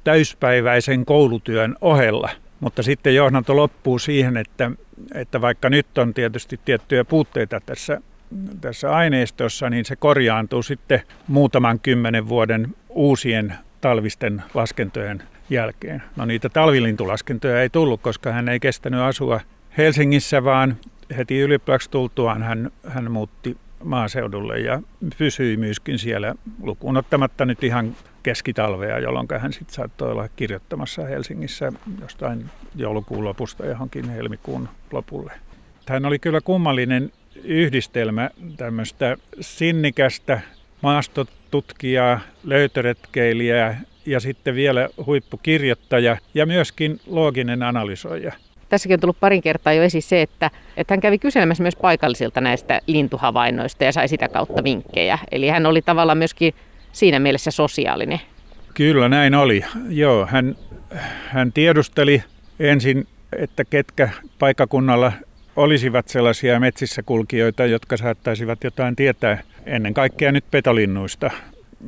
täyspäiväisen 0.05 1.05
koulutyön 1.05 1.77
ohella. 1.81 2.31
Mutta 2.61 2.83
sitten 2.83 3.15
johdanto 3.15 3.57
loppuu 3.57 3.99
siihen, 3.99 4.37
että, 4.37 4.71
että 5.15 5.41
vaikka 5.41 5.71
nyt 5.71 5.99
on 5.99 6.15
tietysti 6.15 6.61
tiettyjä 6.65 7.05
puutteita 7.05 7.61
tässä 7.67 8.01
tässä 8.61 8.91
aineistossa, 8.91 9.71
niin 9.71 9.85
se 9.85 9.97
korjaantuu 9.97 10.63
sitten 10.63 11.03
muutaman 11.29 11.81
kymmenen 11.81 12.29
vuoden 12.29 12.75
uusien 12.89 13.55
talvisten 13.81 14.43
laskentojen 14.55 15.23
jälkeen. 15.51 16.03
No 16.17 16.25
niitä 16.25 16.49
talvilintulaskentoja 16.49 17.63
ei 17.63 17.71
tullut, 17.71 18.01
koska 18.03 18.33
hän 18.33 18.49
ei 18.49 18.61
kestänyt 18.61 19.01
asua 19.01 19.41
Helsingissä, 19.79 20.45
vaan 20.45 20.77
heti 21.17 21.41
ylioppilaaksi 21.41 21.91
tultuaan 21.91 22.43
hän, 22.43 22.71
hän 22.89 23.11
muutti 23.11 23.57
maaseudulle 23.85 24.59
ja 24.59 24.83
pysyi 25.19 25.57
myöskin 25.57 25.99
siellä 25.99 26.35
lukuun 26.63 26.97
ottamatta 26.97 27.45
nyt 27.45 27.65
ihan 27.65 27.97
keskitalvea, 28.23 28.99
jolloin 28.99 29.29
hän 29.39 29.53
sitten 29.53 29.75
saattoi 29.75 30.13
olla 30.13 30.29
kirjoittamassa 30.37 31.05
Helsingissä 31.05 31.73
jostain 32.01 32.45
joulukuun 32.75 33.25
lopusta 33.25 33.67
johonkin 33.67 34.09
helmikuun 34.09 34.69
lopulle. 34.93 35.33
Hän 35.89 36.07
oli 36.07 36.19
kyllä 36.19 36.41
kummallinen 36.41 37.13
yhdistelmä 37.45 38.31
tämmöistä 38.57 39.17
sinnikästä 39.41 40.41
maastotutkijaa, 40.83 42.21
löytöretkeilijää 42.45 43.81
ja 44.07 44.21
sitten 44.21 44.55
vielä 44.55 44.89
huippukirjoittaja 45.07 46.17
ja 46.35 46.47
myöskin 46.47 47.01
looginen 47.07 47.63
analysoija. 47.63 48.33
Tässäkin 48.69 48.95
on 48.95 49.01
tullut 49.01 49.21
parin 49.21 49.43
kertaa 49.43 49.73
jo 49.73 49.83
esiin 49.83 50.03
se, 50.03 50.23
että, 50.23 50.51
että 50.77 50.95
hän 50.95 51.01
kävi 51.01 51.19
kyselemässä 51.19 51.63
myös 51.63 51.77
paikallisilta 51.77 52.41
näistä 52.41 52.81
lintuhavainnoista 52.87 53.85
ja 53.85 53.93
sai 53.93 54.09
sitä 54.09 54.29
kautta 54.29 54.65
vinkkejä. 54.65 55.19
Eli 55.31 55.49
hän 55.49 55.67
oli 55.67 55.83
tavallaan 55.83 56.19
myöskin 56.19 56.55
siinä 56.93 57.19
mielessä 57.19 57.51
sosiaalinen. 57.51 58.21
Kyllä 58.75 59.09
näin 59.09 59.35
oli. 59.35 59.65
Joo, 59.89 60.27
hän, 60.27 60.57
hän 61.29 61.53
tiedusteli 61.53 62.23
ensin, 62.61 63.07
että 63.39 63.65
ketkä 63.65 64.09
paikakunnalla 64.39 65.13
olisivat 65.57 66.09
sellaisia 66.09 66.61
metsissä 66.61 67.03
kulkijoita, 67.03 67.67
jotka 67.67 67.97
saattaisivat 67.97 68.65
jotain 68.65 68.97
tietää 68.97 69.43
ennen 69.67 69.95
kaikkea 69.95 70.33
nyt 70.33 70.45
petolinnuista. 70.51 71.31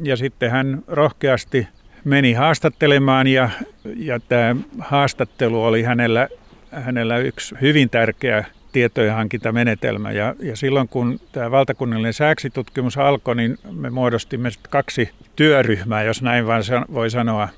Ja 0.02 0.16
sitten 0.16 0.50
hän 0.50 0.82
rohkeasti 0.86 1.68
meni 2.08 2.32
haastattelemaan 2.32 3.26
ja, 3.26 3.50
ja 3.96 4.20
tämä 4.20 4.56
haastattelu 4.78 5.64
oli 5.64 5.82
hänellä, 5.82 6.28
hänellä 6.70 7.18
yksi 7.18 7.54
hyvin 7.60 7.90
tärkeä 7.90 8.44
tietojen 8.72 9.14
hankintamenetelmä. 9.14 10.12
Ja, 10.12 10.34
ja 10.40 10.56
silloin 10.56 10.88
kun 10.88 11.20
tämä 11.32 11.50
valtakunnallinen 11.50 12.12
sääksitutkimus 12.12 12.98
alkoi, 12.98 13.36
niin 13.36 13.58
me 13.72 13.90
muodostimme 13.90 14.50
kaksi 14.70 15.10
työryhmää, 15.36 16.02
jos 16.02 16.22
näin 16.22 16.46
vaan 16.46 16.62
voi 16.94 17.10
sanoa, 17.10 17.48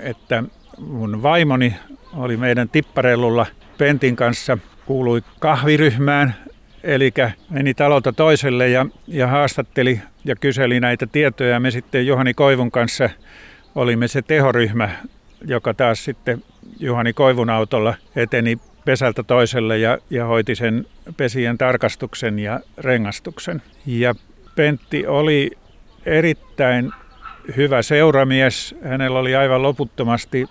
että 0.00 0.44
mun 0.78 1.22
vaimoni 1.22 1.76
oli 2.16 2.36
meidän 2.36 2.68
tipparellulla 2.68 3.46
Pentin 3.78 4.16
kanssa, 4.16 4.58
kuului 4.86 5.22
kahviryhmään, 5.40 6.34
eli 6.82 7.12
meni 7.50 7.74
talolta 7.74 8.12
toiselle 8.12 8.68
ja, 8.68 8.86
ja 9.06 9.26
haastatteli 9.26 10.00
ja 10.24 10.36
kyseli 10.36 10.80
näitä 10.80 11.06
tietoja. 11.06 11.60
Me 11.60 11.70
sitten 11.70 12.06
Juhani 12.06 12.34
Koivun 12.34 12.70
kanssa 12.70 13.10
olimme 13.74 14.08
se 14.08 14.22
tehoryhmä, 14.22 14.90
joka 15.46 15.74
taas 15.74 16.04
sitten 16.04 16.42
Juhani 16.80 17.12
Koivun 17.12 17.50
autolla 17.50 17.94
eteni 18.16 18.58
pesältä 18.84 19.22
toiselle 19.22 19.78
ja, 19.78 19.98
ja 20.10 20.24
hoiti 20.26 20.54
sen 20.54 20.86
pesien 21.16 21.58
tarkastuksen 21.58 22.38
ja 22.38 22.60
rengastuksen. 22.78 23.62
Ja 23.86 24.14
Pentti 24.56 25.06
oli 25.06 25.50
erittäin 26.06 26.92
hyvä 27.56 27.82
seuramies. 27.82 28.74
Hänellä 28.84 29.18
oli 29.18 29.36
aivan 29.36 29.62
loputtomasti 29.62 30.46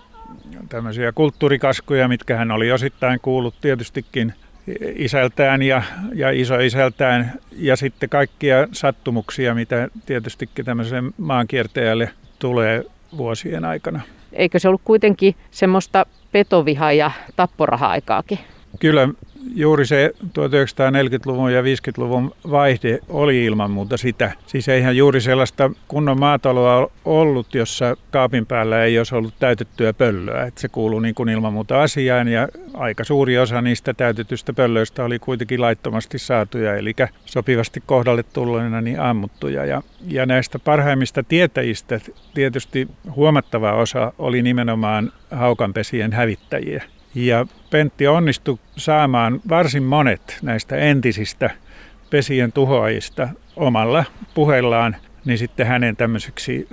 tämmöisiä 0.68 1.12
kulttuurikaskuja, 1.12 2.08
mitkä 2.08 2.36
hän 2.36 2.50
oli 2.50 2.72
osittain 2.72 3.20
kuullut 3.20 3.54
tietystikin 3.60 4.34
isältään 4.96 5.62
ja, 5.62 5.82
ja 6.14 6.30
isoisältään 6.30 7.32
ja 7.56 7.76
sitten 7.76 8.08
kaikkia 8.08 8.68
sattumuksia, 8.72 9.54
mitä 9.54 9.88
tietystikin 10.06 10.64
tämmöiselle 10.64 11.12
maankiertäjälle 11.18 12.10
tulee 12.38 12.84
vuosien 13.16 13.64
aikana. 13.64 14.00
Eikö 14.32 14.58
se 14.58 14.68
ollut 14.68 14.80
kuitenkin 14.84 15.34
semmoista 15.50 16.06
petoviha- 16.32 16.92
ja 16.92 17.10
tapporaha-aikaakin? 17.36 18.38
Kyllä 18.80 19.08
juuri 19.54 19.86
se 19.86 20.12
1940-luvun 20.24 21.52
ja 21.52 21.62
50-luvun 21.62 22.34
vaihde 22.50 22.98
oli 23.08 23.44
ilman 23.44 23.70
muuta 23.70 23.96
sitä. 23.96 24.32
Siis 24.46 24.68
eihän 24.68 24.96
juuri 24.96 25.20
sellaista 25.20 25.70
kunnon 25.88 26.20
maataloa 26.20 26.90
ollut, 27.04 27.54
jossa 27.54 27.96
kaapin 28.10 28.46
päällä 28.46 28.84
ei 28.84 28.98
olisi 28.98 29.14
ollut 29.14 29.34
täytettyä 29.38 29.92
pöllöä. 29.92 30.42
Että 30.44 30.60
se 30.60 30.68
kuuluu 30.68 31.00
niin 31.00 31.14
kuin 31.14 31.28
ilman 31.28 31.52
muuta 31.52 31.82
asiaan 31.82 32.28
ja 32.28 32.48
aika 32.74 33.04
suuri 33.04 33.38
osa 33.38 33.62
niistä 33.62 33.94
täytetystä 33.94 34.52
pöllöistä 34.52 35.04
oli 35.04 35.18
kuitenkin 35.18 35.60
laittomasti 35.60 36.18
saatuja, 36.18 36.76
eli 36.76 36.92
sopivasti 37.24 37.82
kohdalle 37.86 38.22
tulleena 38.22 38.80
niin 38.80 39.00
ammuttuja. 39.00 39.64
Ja, 39.64 39.82
ja 40.06 40.26
näistä 40.26 40.58
parhaimmista 40.58 41.22
tietäjistä 41.22 42.00
tietysti 42.34 42.88
huomattava 43.16 43.72
osa 43.72 44.12
oli 44.18 44.42
nimenomaan 44.42 45.12
haukanpesien 45.30 46.12
hävittäjiä. 46.12 46.84
Ja 47.14 47.46
Pentti 47.70 48.06
onnistui 48.06 48.58
saamaan 48.76 49.40
varsin 49.48 49.82
monet 49.82 50.38
näistä 50.42 50.76
entisistä 50.76 51.50
pesien 52.10 52.52
tuhoajista 52.52 53.28
omalla 53.56 54.04
puheellaan 54.34 54.96
niin 55.24 55.38
sitten 55.38 55.66
hänen 55.66 55.96
tämmöiseksi 55.96 56.68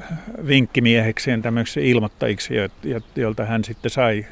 vinkkimiehekseen, 0.47 1.41
tämmöiseksi 1.41 1.89
ilmoittajiksi, 1.89 2.53
jolta 3.15 3.45
hän 3.45 3.63
sitten 3.63 3.91
sai 3.91 4.25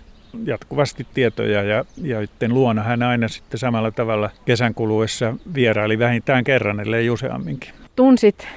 jatkuvasti 0.45 1.08
tietoja 1.13 1.63
ja, 1.63 1.86
sitten 2.22 2.54
luona 2.54 2.84
hän 2.84 3.04
aina 3.04 3.28
sitten 3.28 3.60
samalla 3.60 3.91
tavalla 3.91 4.30
kesän 4.45 4.74
kuluessa 4.74 5.34
vieraili 5.54 6.00
vähintään 6.00 6.43
kerran, 6.43 6.80
ellei 6.80 7.10
useamminkin. 7.10 7.69
Tunsit 7.95 8.48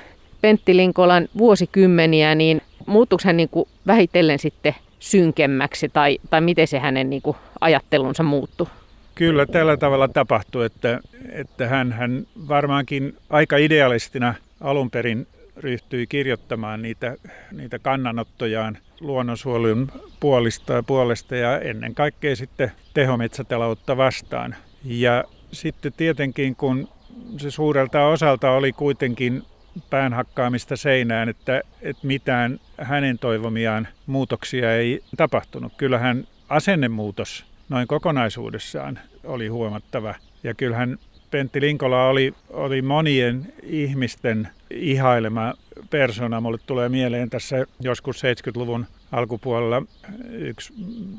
Pentti 0.41 0.77
Linkolan 0.77 1.29
vuosikymmeniä, 1.39 2.35
niin 2.35 2.61
muuttuiko 2.87 3.23
hän 3.25 3.37
niin 3.37 3.49
kuin 3.49 3.69
vähitellen 3.87 4.39
sitten 4.39 4.75
synkemmäksi 5.03 5.89
tai, 5.89 6.19
tai 6.31 6.41
miten 6.41 6.67
se 6.67 6.79
hänen 6.79 7.11
niin 7.11 7.23
kuin, 7.23 7.37
ajattelunsa 7.61 8.23
muuttui? 8.23 8.67
Kyllä 9.15 9.47
tällä 9.47 9.77
tavalla 9.77 10.09
tapahtui, 10.09 10.67
että, 10.67 11.01
että 11.33 11.69
hän, 11.69 11.93
hän 11.93 12.27
varmaankin 12.49 13.17
aika 13.31 13.57
idealistina 13.57 14.35
alun 14.61 14.91
perin 14.91 15.27
ryhtyi 15.57 16.07
kirjoittamaan 16.07 16.83
niitä, 16.83 17.17
niitä 17.53 17.79
kannanottojaan 17.79 18.79
luonnonsuojelun 19.01 19.93
puolista 20.21 20.73
ja 20.73 20.83
puolesta 20.83 21.37
ja 21.37 21.61
ennen 21.61 21.95
kaikkea 21.95 22.37
sitten 22.37 22.73
tehometsätaloutta 22.95 23.97
vastaan. 23.97 24.55
Ja 24.85 25.25
sitten 25.53 25.93
tietenkin 25.97 26.57
kun 26.57 26.89
se 27.37 27.51
suurelta 27.51 28.07
osalta 28.07 28.51
oli 28.51 28.73
kuitenkin 28.73 29.43
päänhakkaamista 29.91 30.77
seinään, 30.77 31.29
että, 31.29 31.63
että 31.83 32.07
mitään 32.07 32.61
hänen 32.79 33.19
toivomiaan 33.19 33.89
muutoksia 34.07 34.77
ei 34.77 35.03
tapahtunut. 35.17 35.73
Kyllähän 35.77 36.25
asennemuutos 36.49 37.45
noin 37.69 37.87
kokonaisuudessaan 37.87 38.99
oli 39.25 39.49
huomattava. 39.49 40.15
Ja 40.43 40.55
kyllähän 40.55 40.99
Pentti 41.31 41.61
Linkola 41.61 42.09
oli, 42.09 42.35
oli 42.51 42.83
monien 42.83 43.53
ihmisten 43.63 44.49
ihailema 44.71 45.55
persona. 45.91 46.41
Mulle 46.41 46.59
tulee 46.67 46.89
mieleen 46.89 47.31
tässä 47.31 47.67
joskus 47.81 48.23
70-luvun 48.23 48.87
alkupuolella 49.13 49.83
yksi 50.31 50.73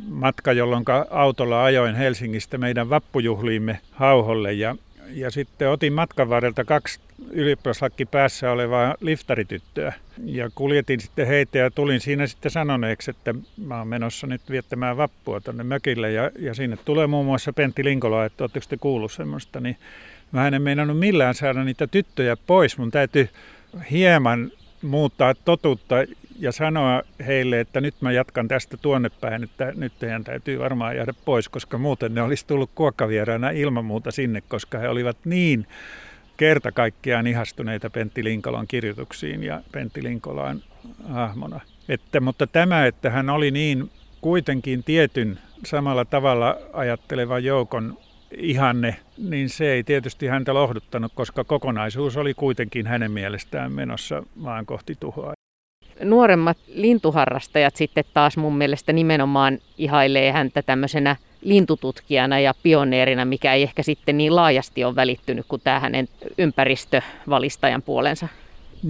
matka, 0.08 0.54
jolloin 0.54 0.86
autolla 1.10 1.63
ajoin 1.63 1.96
Helsingistä 1.96 2.58
meidän 2.58 2.89
vappujuhliimme 2.89 3.80
Hauholle 3.92 4.54
ja 4.54 4.76
ja 5.13 5.32
sitten 5.32 5.70
otin 5.70 5.94
matkan 5.94 6.30
varrelta 6.30 6.66
kaksi 6.66 7.00
ylioppilaslakki 7.34 8.06
päässä 8.06 8.52
olevaa 8.52 8.96
liftarityttöä. 9.02 9.93
Ja 10.26 10.50
kuljetin 10.56 11.00
sitten 11.00 11.28
heitä 11.28 11.58
ja 11.58 11.72
tulin 11.72 12.00
siinä 12.00 12.28
sitten 12.28 12.52
sanoneeksi, 12.52 13.12
että 13.12 13.36
mä 13.58 13.78
oon 13.78 13.88
menossa 13.88 14.28
nyt 14.28 14.41
viettämään 14.50 14.98
vappua 14.98 15.41
tonne 15.41 15.63
mökille. 15.63 16.12
Ja, 16.12 16.32
ja 16.39 16.54
sinne 16.54 16.78
tulee 16.86 17.08
muun 17.08 17.26
muassa 17.26 17.54
Pentti 17.54 17.84
Linkola, 17.84 18.26
että 18.26 18.43
ootteko 18.43 18.65
te 18.69 18.78
kuullut 18.78 19.12
semmoista. 19.12 19.60
Niin 19.60 19.78
mä 20.32 20.48
en 20.48 20.62
meinannut 20.62 21.00
millään 21.00 21.36
saada 21.36 21.63
niitä 21.63 21.88
tyttöjä 21.88 22.38
pois. 22.48 22.78
Mun 22.78 22.91
täytyy 22.91 23.30
hieman 23.91 24.52
muuttaa 24.82 25.34
totuutta 25.34 25.96
ja 26.39 26.52
sanoa 26.52 27.02
heille, 27.28 27.60
että 27.60 27.82
nyt 27.82 27.96
mä 28.02 28.12
jatkan 28.12 28.48
tästä 28.48 28.78
tuonne 28.78 29.10
päin, 29.22 29.43
että 29.43 29.74
nyt 29.76 29.93
teidän 30.00 30.24
täytyy 30.24 30.60
varmaan 30.60 30.96
jäädä 30.96 31.13
pois, 31.26 31.50
koska 31.50 31.78
muuten 31.78 32.15
ne 32.15 32.22
olisi 32.22 32.48
tullut 32.48 32.69
kuokkavieraana 32.76 33.50
ilman 33.50 33.86
muuta 33.86 34.12
sinne, 34.12 34.41
koska 34.41 34.78
he 34.78 34.89
olivat 34.89 35.17
niin 35.26 35.67
kerta 36.44 36.72
kaikkiaan 36.72 37.28
ihastuneita 37.28 37.90
Pentti 37.90 38.24
Linkolan 38.24 38.68
kirjoituksiin 38.68 39.44
ja 39.44 39.62
Pentti 39.72 40.04
Linkolaan 40.04 40.64
hahmona. 41.10 41.60
Että, 41.90 42.20
mutta 42.20 42.48
tämä, 42.48 42.86
että 42.86 43.10
hän 43.10 43.30
oli 43.30 43.52
niin 43.52 43.92
kuitenkin 44.22 44.84
tietyn 44.84 45.40
samalla 45.66 46.06
tavalla 46.06 46.58
ajattelevan 46.74 47.44
joukon 47.44 47.98
ihanne, 48.38 48.96
niin 49.18 49.50
se 49.50 49.72
ei 49.72 49.84
tietysti 49.84 50.28
häntä 50.28 50.54
lohduttanut, 50.54 51.12
koska 51.16 51.44
kokonaisuus 51.44 52.18
oli 52.18 52.34
kuitenkin 52.34 52.88
hänen 52.88 53.12
mielestään 53.12 53.72
menossa 53.72 54.24
vaan 54.44 54.66
kohti 54.66 54.96
tuhoa. 55.00 55.34
Nuoremmat 56.04 56.58
lintuharrastajat 56.68 57.76
sitten 57.76 58.04
taas 58.14 58.38
mun 58.38 58.58
mielestä 58.58 58.94
nimenomaan 58.94 59.60
ihailee 59.78 60.32
häntä 60.32 60.62
tämmöisenä 60.62 61.16
lintututkijana 61.44 62.40
ja 62.40 62.54
pioneerina, 62.64 63.26
mikä 63.26 63.54
ei 63.54 63.64
ehkä 63.64 63.84
sitten 63.84 64.18
niin 64.18 64.36
laajasti 64.36 64.84
ole 64.84 64.96
välittynyt 64.96 65.46
kuin 65.48 65.62
tämä 65.64 65.80
hänen 65.80 66.08
ympäristövalistajan 66.38 67.82
puolensa. 67.82 68.28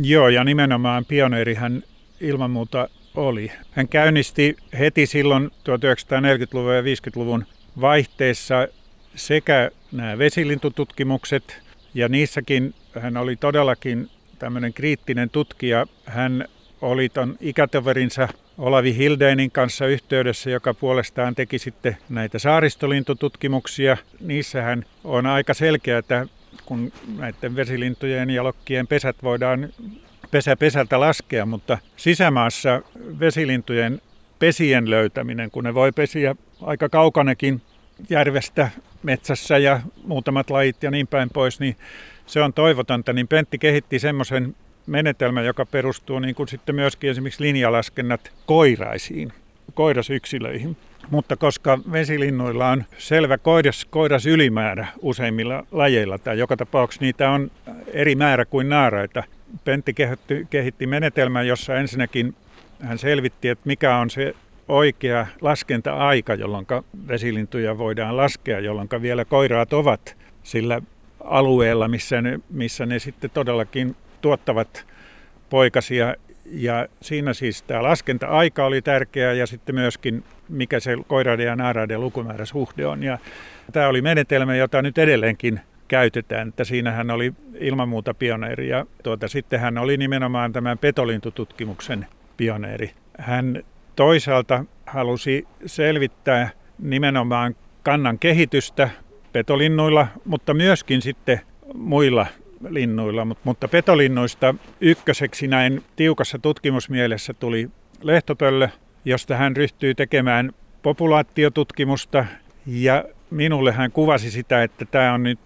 Joo, 0.03 0.29
ja 0.29 0.43
nimenomaan 0.43 1.05
pioneeri 1.05 1.53
hän 1.53 1.83
ilman 2.21 2.51
muuta 2.51 2.89
oli. 3.15 3.51
Hän 3.71 3.87
käynnisti 3.87 4.57
heti 4.79 5.05
silloin 5.05 5.51
1940-luvun 5.51 6.75
ja 6.75 6.81
50-luvun 6.81 7.45
vaihteessa 7.81 8.67
sekä 9.15 9.71
nämä 9.91 10.17
vesilintututkimukset, 10.17 11.61
ja 11.93 12.09
niissäkin 12.09 12.73
hän 12.99 13.17
oli 13.17 13.35
todellakin 13.35 14.09
tämmöinen 14.39 14.73
kriittinen 14.73 15.29
tutkija. 15.29 15.87
Hän 16.05 16.45
oli 16.81 17.09
ton 17.09 17.37
ikätoverinsa 17.41 18.27
Olavi 18.57 18.97
Hildeinin 18.97 19.51
kanssa 19.51 19.85
yhteydessä, 19.85 20.49
joka 20.49 20.73
puolestaan 20.73 21.35
teki 21.35 21.59
sitten 21.59 21.97
näitä 22.09 22.39
saaristolintututkimuksia. 22.39 23.97
Niissähän 24.19 24.85
on 25.03 25.25
aika 25.25 25.53
selkeää, 25.53 25.99
että 25.99 26.27
kun 26.65 26.91
näiden 27.17 27.55
vesilintujen 27.55 28.29
ja 28.29 28.43
lokkien 28.43 28.87
pesät 28.87 29.15
voidaan 29.23 29.69
pesä 30.31 30.55
pesältä 30.55 30.99
laskea, 30.99 31.45
mutta 31.45 31.77
sisämaassa 31.97 32.81
vesilintujen 33.19 34.01
pesien 34.39 34.89
löytäminen, 34.89 35.51
kun 35.51 35.63
ne 35.63 35.73
voi 35.73 35.91
pesiä 35.91 36.35
aika 36.61 36.89
kaukanakin 36.89 37.61
järvestä, 38.09 38.69
metsässä 39.03 39.57
ja 39.57 39.79
muutamat 40.03 40.49
lajit 40.49 40.83
ja 40.83 40.91
niin 40.91 41.07
päin 41.07 41.29
pois, 41.29 41.59
niin 41.59 41.75
se 42.25 42.41
on 42.41 42.53
toivotonta, 42.53 43.13
niin 43.13 43.27
Pentti 43.27 43.57
kehitti 43.57 43.99
semmoisen 43.99 44.55
menetelmä, 44.87 45.41
joka 45.41 45.65
perustuu 45.65 46.19
niin 46.19 46.35
kuin 46.35 46.47
sitten 46.47 46.75
myöskin 46.75 47.09
esimerkiksi 47.09 47.43
linjalaskennat 47.43 48.31
koiraisiin, 48.45 49.33
koirasyksilöihin. 49.73 50.77
Mutta 51.09 51.35
koska 51.37 51.79
vesilinnuilla 51.91 52.69
on 52.69 52.83
selvä 52.97 53.37
koiras, 53.37 53.85
koiras 53.85 54.25
ylimäärä 54.25 54.87
useimmilla 55.01 55.67
lajeilla, 55.71 56.17
tai 56.17 56.39
joka 56.39 56.57
tapauksessa 56.57 57.05
niitä 57.05 57.29
on 57.29 57.51
eri 57.93 58.15
määrä 58.15 58.45
kuin 58.45 58.69
naaraita, 58.69 59.23
Pentti 59.65 59.93
kehitti, 59.93 60.47
kehitti 60.49 60.87
menetelmän, 60.87 61.47
jossa 61.47 61.75
ensinnäkin 61.75 62.35
hän 62.81 62.97
selvitti, 62.97 63.49
että 63.49 63.67
mikä 63.67 63.97
on 63.97 64.09
se 64.09 64.35
oikea 64.67 65.27
laskenta-aika, 65.41 66.33
jolloin 66.33 66.65
vesilintuja 67.07 67.77
voidaan 67.77 68.17
laskea, 68.17 68.59
jolloin 68.59 68.89
vielä 69.01 69.25
koiraat 69.25 69.73
ovat 69.73 70.17
sillä 70.43 70.81
alueella, 71.23 71.87
missä 71.87 72.21
ne, 72.21 72.39
missä 72.49 72.85
ne 72.85 72.99
sitten 72.99 73.29
todellakin 73.29 73.95
tuottavat 74.23 74.85
poikasia. 75.49 76.15
Ja 76.45 76.87
siinä 77.01 77.33
siis 77.33 77.63
tämä 77.63 77.83
laskenta-aika 77.83 78.65
oli 78.65 78.81
tärkeä 78.81 79.33
ja 79.33 79.47
sitten 79.47 79.75
myöskin 79.75 80.23
mikä 80.49 80.79
se 80.79 80.97
koiraiden 81.07 81.45
ja 81.45 81.55
naaraiden 81.55 82.01
lukumäärä 82.01 82.45
suhde 82.45 82.85
on. 82.85 83.03
Ja 83.03 83.17
tämä 83.71 83.87
oli 83.87 84.01
menetelmä, 84.01 84.55
jota 84.55 84.81
nyt 84.81 84.97
edelleenkin 84.97 85.59
käytetään, 85.87 86.47
että 86.47 86.63
siinä 86.63 86.91
hän 86.91 87.11
oli 87.11 87.33
ilman 87.59 87.89
muuta 87.89 88.13
pioneeri 88.13 88.69
ja 88.69 88.85
tuota, 89.03 89.27
sitten 89.27 89.59
hän 89.59 89.77
oli 89.77 89.97
nimenomaan 89.97 90.53
tämän 90.53 90.77
petolintututkimuksen 90.77 92.07
pioneeri. 92.37 92.91
Hän 93.19 93.63
toisaalta 93.95 94.65
halusi 94.85 95.47
selvittää 95.65 96.49
nimenomaan 96.79 97.55
kannan 97.83 98.19
kehitystä 98.19 98.89
petolinnuilla, 99.33 100.07
mutta 100.25 100.53
myöskin 100.53 101.01
sitten 101.01 101.41
muilla 101.73 102.25
linnuilla. 102.69 103.27
Mutta 103.43 103.67
petolinnuista 103.67 104.55
ykköseksi 104.81 105.47
näin 105.47 105.83
tiukassa 105.95 106.39
tutkimusmielessä 106.39 107.33
tuli 107.33 107.69
lehtopöllö, 108.01 108.69
josta 109.05 109.35
hän 109.35 109.55
ryhtyi 109.55 109.95
tekemään 109.95 110.51
populaatiotutkimusta 110.83 112.25
ja 112.65 113.05
minulle 113.29 113.71
hän 113.71 113.91
kuvasi 113.91 114.31
sitä, 114.31 114.63
että 114.63 114.85
tämä 114.85 115.13
on 115.13 115.23
nyt 115.23 115.39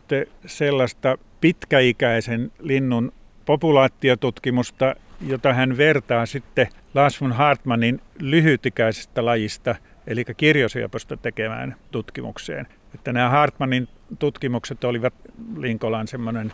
sellaista 0.46 1.18
pitkäikäisen 1.42 2.52
linnun 2.60 3.12
populaatiotutkimusta, 3.46 4.96
jota 5.28 5.54
hän 5.54 5.78
vertaa 5.78 6.26
sitten 6.26 6.68
Lars 6.94 7.22
von 7.22 7.32
Hartmannin 7.32 8.02
lyhytikäisestä 8.20 9.26
lajista, 9.26 9.76
eli 10.08 10.26
kirjosyöposta 10.38 11.18
tekemään 11.18 11.76
tutkimukseen. 11.92 12.68
Että 12.96 13.14
nämä 13.14 13.30
Hartmannin 13.30 13.88
tutkimukset 14.20 14.84
olivat 14.84 15.14
Linkolan 15.58 16.08
semmoinen 16.08 16.54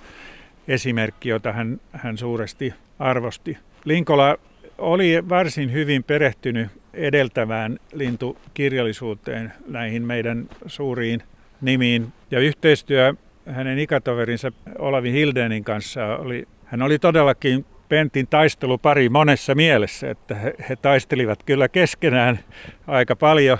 esimerkki, 0.67 1.29
jota 1.29 1.53
hän, 1.53 1.81
hän 1.91 2.17
suuresti 2.17 2.73
arvosti. 2.99 3.57
Linkola 3.85 4.37
oli 4.77 5.29
varsin 5.29 5.71
hyvin 5.71 6.03
perehtynyt 6.03 6.67
edeltävään 6.93 7.79
lintukirjallisuuteen, 7.93 9.53
näihin 9.67 10.03
meidän 10.03 10.49
suuriin 10.65 11.23
nimiin. 11.61 12.13
Ja 12.31 12.39
yhteistyö 12.39 13.13
hänen 13.45 13.79
ikätoverinsa 13.79 14.51
Olavi 14.79 15.11
Hildenin 15.11 15.63
kanssa 15.63 16.05
oli, 16.05 16.47
hän 16.65 16.81
oli 16.81 16.99
todellakin 16.99 17.65
Pentin 17.89 18.27
taistelupari 18.27 19.09
monessa 19.09 19.55
mielessä, 19.55 20.09
että 20.09 20.35
he, 20.35 20.53
he 20.69 20.75
taistelivat 20.75 21.43
kyllä 21.43 21.69
keskenään 21.69 22.39
aika 22.87 23.15
paljon, 23.15 23.57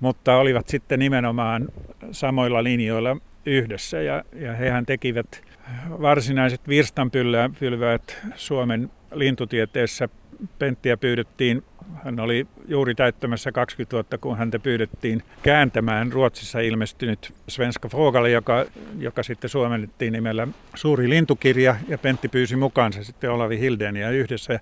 mutta 0.00 0.36
olivat 0.36 0.68
sitten 0.68 0.98
nimenomaan 0.98 1.68
samoilla 2.10 2.64
linjoilla 2.64 3.16
yhdessä 3.46 4.02
ja, 4.02 4.24
ja 4.32 4.52
hehän 4.52 4.86
tekivät 4.86 5.42
varsinaiset 5.88 6.68
virstanpylväät 6.68 8.18
Suomen 8.34 8.90
lintutieteessä. 9.14 10.08
Penttiä 10.58 10.96
pyydettiin, 10.96 11.64
hän 12.04 12.20
oli 12.20 12.46
juuri 12.68 12.94
täyttämässä 12.94 13.52
20 13.52 13.96
vuotta, 13.96 14.18
kun 14.18 14.38
häntä 14.38 14.58
pyydettiin 14.58 15.22
kääntämään 15.42 16.12
Ruotsissa 16.12 16.60
ilmestynyt 16.60 17.34
Svenska 17.48 17.88
Fogale, 17.88 18.30
joka, 18.30 18.66
joka 18.98 19.22
sitten 19.22 19.50
suomennettiin 19.50 20.12
nimellä 20.12 20.48
Suuri 20.74 21.08
lintukirja, 21.08 21.76
ja 21.88 21.98
Pentti 21.98 22.28
pyysi 22.28 22.56
mukaansa 22.56 23.04
sitten 23.04 23.30
Olavi 23.30 23.58
Hildeniä 23.58 24.10
yhdessä. 24.10 24.60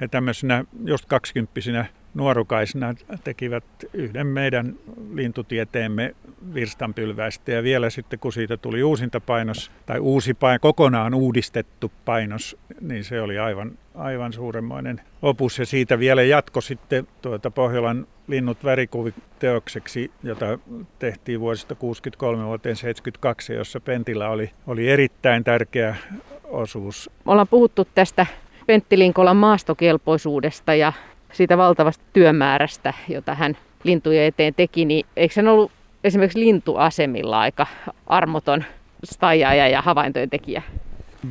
He 0.00 0.08
tämmöisenä 0.08 0.64
just 0.84 1.06
kaksikymppisinä 1.06 1.86
nuorukaisina 2.14 2.94
tekivät 3.24 3.64
yhden 3.92 4.26
meidän 4.26 4.74
lintutieteemme 5.14 6.14
virstanpylväistä 6.54 7.52
ja 7.52 7.62
vielä 7.62 7.90
sitten 7.90 8.18
kun 8.18 8.32
siitä 8.32 8.56
tuli 8.56 8.82
uusinta 8.82 9.20
painos 9.20 9.70
tai 9.86 9.98
uusi 9.98 10.34
pain, 10.34 10.60
kokonaan 10.60 11.14
uudistettu 11.14 11.92
painos, 12.04 12.56
niin 12.80 13.04
se 13.04 13.20
oli 13.20 13.38
aivan, 13.38 13.72
aivan 13.94 14.32
suuremmoinen 14.32 15.00
opus 15.22 15.58
ja 15.58 15.66
siitä 15.66 15.98
vielä 15.98 16.22
jatko 16.22 16.60
sitten 16.60 17.08
tuota 17.22 17.50
Pohjolan 17.50 18.06
linnut 18.26 18.64
värikuviteokseksi, 18.64 20.10
jota 20.22 20.58
tehtiin 20.98 21.40
vuosista 21.40 21.74
63 21.74 22.44
vuoteen 22.44 22.76
72, 22.76 23.52
jossa 23.54 23.80
Pentillä 23.80 24.28
oli, 24.28 24.50
oli 24.66 24.88
erittäin 24.88 25.44
tärkeä 25.44 25.96
osuus. 26.44 27.10
Me 27.24 27.32
ollaan 27.32 27.48
puhuttu 27.48 27.88
tästä 27.94 28.26
Pentti 28.66 28.98
Linkolan 28.98 29.36
maastokelpoisuudesta 29.36 30.74
ja 30.74 30.92
siitä 31.32 31.58
valtavasta 31.58 32.04
työmäärästä, 32.12 32.94
jota 33.08 33.34
hän 33.34 33.56
lintujen 33.84 34.24
eteen 34.24 34.54
teki, 34.54 34.84
niin 34.84 35.06
eikö 35.16 35.34
hän 35.36 35.48
ollut 35.48 35.72
esimerkiksi 36.04 36.40
lintuasemilla 36.40 37.40
aika 37.40 37.66
armoton 38.06 38.64
staiaja 39.04 39.68
ja 39.68 39.82
havaintojen 39.82 40.30
tekijä? 40.30 40.62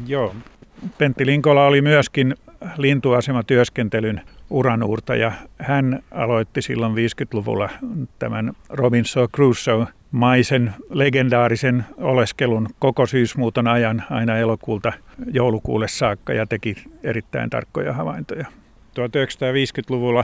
Joo. 0.07 0.35
Pentti 0.97 1.25
Linkola 1.25 1.65
oli 1.65 1.81
myöskin 1.81 2.35
lintuasematyöskentelyn 2.77 4.21
uranuurtaja. 4.49 5.31
Hän 5.57 5.99
aloitti 6.11 6.61
silloin 6.61 6.93
50-luvulla 6.93 7.69
tämän 8.19 8.53
Robinson 8.69 9.27
Crusoe 9.35 9.85
maisen 10.11 10.73
legendaarisen 10.89 11.85
oleskelun 11.97 12.67
koko 12.79 13.05
syysmuuton 13.05 13.67
ajan 13.67 14.03
aina 14.09 14.37
elokuulta 14.37 14.93
joulukuulle 15.31 15.87
saakka 15.87 16.33
ja 16.33 16.45
teki 16.45 16.75
erittäin 17.03 17.49
tarkkoja 17.49 17.93
havaintoja. 17.93 18.60
1950-luvulla 18.99 20.23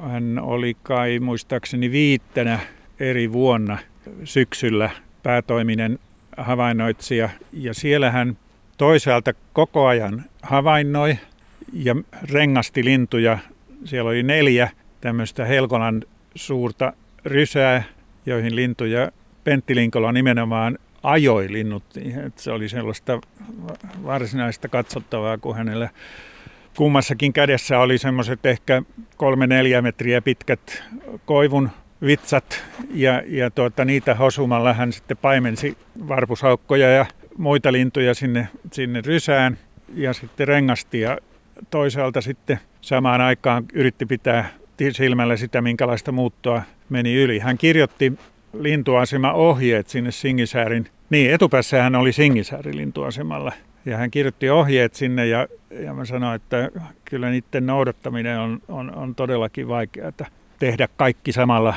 hän 0.00 0.38
oli 0.42 0.76
kai 0.82 1.18
muistaakseni 1.18 1.90
viittänä 1.90 2.58
eri 3.00 3.32
vuonna 3.32 3.78
syksyllä 4.24 4.90
päätoiminen 5.22 5.98
havainnoitsija. 6.36 7.28
Ja 7.52 7.74
siellä 7.74 8.10
hän 8.10 8.38
toisaalta 8.78 9.32
koko 9.52 9.86
ajan 9.86 10.24
havainnoi 10.42 11.18
ja 11.72 11.96
rengasti 12.32 12.84
lintuja. 12.84 13.38
Siellä 13.84 14.10
oli 14.10 14.22
neljä 14.22 14.70
tämmöistä 15.00 15.44
Helkolan 15.44 16.02
suurta 16.34 16.92
rysää, 17.24 17.82
joihin 18.26 18.56
lintuja 18.56 19.10
Pentti 19.44 19.74
Linkola 19.74 20.12
nimenomaan 20.12 20.78
ajoi 21.02 21.52
linnut. 21.52 21.82
Se 22.36 22.50
oli 22.50 22.68
sellaista 22.68 23.20
varsinaista 24.04 24.68
katsottavaa, 24.68 25.38
kun 25.38 25.56
hänellä 25.56 25.88
kummassakin 26.76 27.32
kädessä 27.32 27.78
oli 27.78 27.98
semmoiset 27.98 28.46
ehkä 28.46 28.82
kolme 29.16 29.46
neljä 29.46 29.82
metriä 29.82 30.22
pitkät 30.22 30.82
koivun 31.24 31.70
vitsat 32.02 32.64
ja, 32.94 33.22
ja 33.26 33.50
tuota, 33.50 33.84
niitä 33.84 34.14
hosumalla 34.14 34.72
hän 34.72 34.92
sitten 34.92 35.16
paimensi 35.16 35.76
varpusaukkoja 36.08 36.90
ja 36.90 37.06
muita 37.38 37.72
lintuja 37.72 38.14
sinne, 38.14 38.48
sinne 38.72 39.00
rysään 39.06 39.58
ja 39.94 40.12
sitten 40.12 40.48
rengasti 40.48 41.00
ja 41.00 41.18
toisaalta 41.70 42.20
sitten 42.20 42.58
samaan 42.80 43.20
aikaan 43.20 43.64
yritti 43.72 44.06
pitää 44.06 44.50
silmällä 44.92 45.36
sitä, 45.36 45.60
minkälaista 45.60 46.12
muuttoa 46.12 46.62
meni 46.88 47.14
yli. 47.14 47.38
Hän 47.38 47.58
kirjoitti 47.58 48.12
lintuasema 48.52 49.32
ohjeet 49.32 49.88
sinne 49.88 50.10
Singisäärin. 50.10 50.86
Niin, 51.10 51.30
etupäässä 51.30 51.82
hän 51.82 51.94
oli 51.94 52.12
Singisäärin 52.12 52.76
lintuasemalla. 52.76 53.52
Ja 53.86 53.96
hän 53.96 54.10
kirjoitti 54.10 54.50
ohjeet 54.50 54.94
sinne 54.94 55.26
ja, 55.26 55.48
ja 55.70 55.94
mä 55.94 56.04
sanoin, 56.04 56.36
että 56.36 56.70
kyllä 57.04 57.30
niiden 57.30 57.66
noudattaminen 57.66 58.38
on, 58.38 58.62
on, 58.68 58.94
on 58.94 59.14
todellakin 59.14 59.68
vaikeaa. 59.68 60.12
Tehdä 60.58 60.88
kaikki 60.96 61.32
samalla 61.32 61.74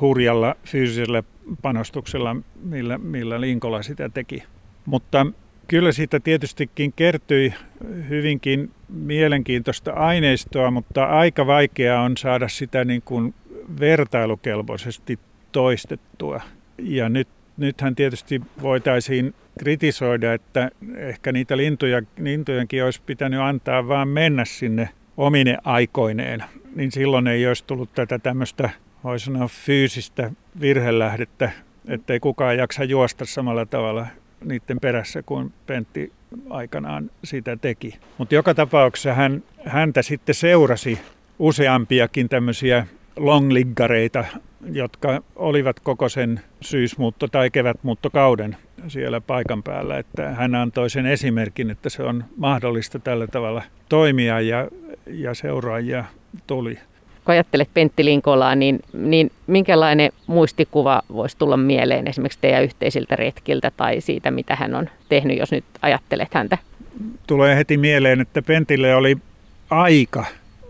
hurjalla 0.00 0.56
fyysisellä 0.64 1.22
panostuksella, 1.62 2.36
millä, 2.62 2.98
millä 2.98 3.40
Linkola 3.40 3.82
sitä 3.82 4.08
teki. 4.08 4.42
Mutta 4.86 5.26
kyllä 5.68 5.92
siitä 5.92 6.20
tietystikin 6.20 6.92
kertyi 6.92 7.54
hyvinkin 8.08 8.70
mielenkiintoista 8.88 9.92
aineistoa, 9.92 10.70
mutta 10.70 11.04
aika 11.04 11.46
vaikea 11.46 12.00
on 12.00 12.16
saada 12.16 12.48
sitä 12.48 12.84
niin 12.84 13.02
kuin 13.02 13.34
vertailukelpoisesti 13.80 15.18
toistettua. 15.52 16.40
Ja 16.78 17.08
nyt, 17.08 17.28
nythän 17.56 17.94
tietysti 17.94 18.42
voitaisiin 18.62 19.34
kritisoida, 19.58 20.34
että 20.34 20.70
ehkä 20.96 21.32
niitä 21.32 21.56
lintuja, 21.56 22.02
lintujenkin 22.18 22.84
olisi 22.84 23.02
pitänyt 23.06 23.40
antaa 23.40 23.88
vaan 23.88 24.08
mennä 24.08 24.44
sinne 24.44 24.88
omine 25.16 25.58
aikoineen, 25.64 26.44
niin 26.74 26.92
silloin 26.92 27.26
ei 27.26 27.46
olisi 27.46 27.64
tullut 27.66 27.94
tätä 27.94 28.18
tämmöistä, 28.18 28.70
voisi 29.04 29.24
sanoa, 29.24 29.48
fyysistä 29.48 30.30
virhelähdettä, 30.60 31.50
ettei 31.88 32.20
kukaan 32.20 32.56
jaksa 32.56 32.84
juosta 32.84 33.24
samalla 33.24 33.66
tavalla 33.66 34.06
niiden 34.44 34.80
perässä 34.80 35.22
kuin 35.22 35.52
Pentti 35.66 36.12
aikanaan 36.50 37.10
sitä 37.24 37.56
teki. 37.56 37.94
Mutta 38.18 38.34
joka 38.34 38.54
tapauksessa 38.54 39.14
hän, 39.14 39.42
häntä 39.64 40.02
sitten 40.02 40.34
seurasi 40.34 40.98
useampiakin 41.38 42.28
tämmöisiä 42.28 42.86
longliggareita, 43.16 44.24
jotka 44.72 45.22
olivat 45.36 45.80
koko 45.80 46.08
sen 46.08 46.40
syysmuutto- 46.60 47.28
tai 47.28 47.50
kevätmuuttokauden 47.50 48.56
siellä 48.90 49.20
paikan 49.20 49.62
päällä. 49.62 49.98
Että 49.98 50.30
hän 50.30 50.54
antoi 50.54 50.90
sen 50.90 51.06
esimerkin, 51.06 51.70
että 51.70 51.88
se 51.88 52.02
on 52.02 52.24
mahdollista 52.36 52.98
tällä 52.98 53.26
tavalla 53.26 53.62
toimia 53.88 54.40
ja, 54.40 54.68
ja 55.06 55.34
seuraajia 55.34 56.04
tuli. 56.46 56.78
Kun 57.24 57.32
ajattelet 57.32 57.68
Pentti 57.74 58.04
Linkolaa, 58.04 58.54
niin, 58.54 58.80
niin 58.92 59.32
minkälainen 59.46 60.12
muistikuva 60.26 61.02
voisi 61.12 61.38
tulla 61.38 61.56
mieleen 61.56 62.08
esimerkiksi 62.08 62.38
teidän 62.40 62.64
yhteisiltä 62.64 63.16
retkiltä 63.16 63.70
tai 63.76 64.00
siitä, 64.00 64.30
mitä 64.30 64.56
hän 64.56 64.74
on 64.74 64.90
tehnyt, 65.08 65.38
jos 65.38 65.52
nyt 65.52 65.64
ajattelet 65.82 66.34
häntä? 66.34 66.58
Tulee 67.26 67.56
heti 67.56 67.76
mieleen, 67.76 68.20
että 68.20 68.42
Pentille 68.42 68.94
oli 68.94 69.16
aika 69.70 70.24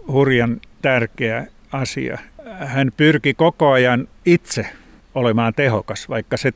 hurjan 0.09 0.61
tärkeä 0.83 1.47
asia. 1.73 2.19
Hän 2.59 2.93
pyrki 2.97 3.35
koko 3.35 3.71
ajan 3.71 4.09
itse 4.27 4.67
olemaan 5.15 5.55
tehokas, 5.55 6.09
vaikka 6.09 6.37
se 6.37 6.53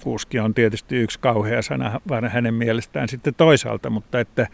tehokkuuskin 0.00 0.42
on 0.42 0.54
tietysti 0.54 0.96
yksi 0.96 1.18
kauhea 1.18 1.62
sana 1.62 2.00
vaan 2.08 2.30
hänen 2.30 2.54
mielestään 2.54 3.08
sitten 3.08 3.34
toisaalta, 3.34 3.90
mutta 3.90 4.20
että 4.20 4.46